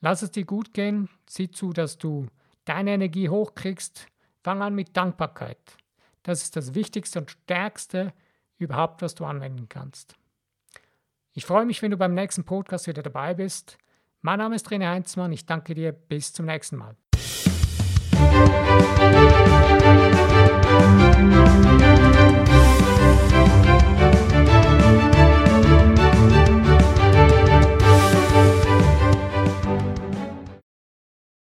Lass 0.00 0.22
es 0.22 0.30
dir 0.30 0.44
gut 0.44 0.72
gehen, 0.72 1.08
sieh 1.28 1.50
zu, 1.50 1.72
dass 1.72 1.98
du 1.98 2.26
deine 2.64 2.92
Energie 2.92 3.28
hochkriegst. 3.28 4.06
Fang 4.44 4.62
an 4.62 4.74
mit 4.74 4.96
Dankbarkeit. 4.96 5.58
Das 6.22 6.42
ist 6.42 6.54
das 6.54 6.74
Wichtigste 6.74 7.20
und 7.20 7.30
Stärkste 7.30 8.12
überhaupt, 8.62 9.02
was 9.02 9.14
du 9.14 9.24
anwenden 9.24 9.68
kannst. 9.68 10.14
Ich 11.34 11.46
freue 11.46 11.64
mich, 11.64 11.82
wenn 11.82 11.90
du 11.90 11.96
beim 11.96 12.14
nächsten 12.14 12.44
Podcast 12.44 12.86
wieder 12.86 13.02
dabei 13.02 13.34
bist. 13.34 13.78
Mein 14.20 14.38
Name 14.38 14.54
ist 14.54 14.68
René 14.68 14.88
Heinzmann. 14.88 15.32
Ich 15.32 15.46
danke 15.46 15.74
dir. 15.74 15.92
Bis 15.92 16.32
zum 16.32 16.46
nächsten 16.46 16.76
Mal. 16.76 16.96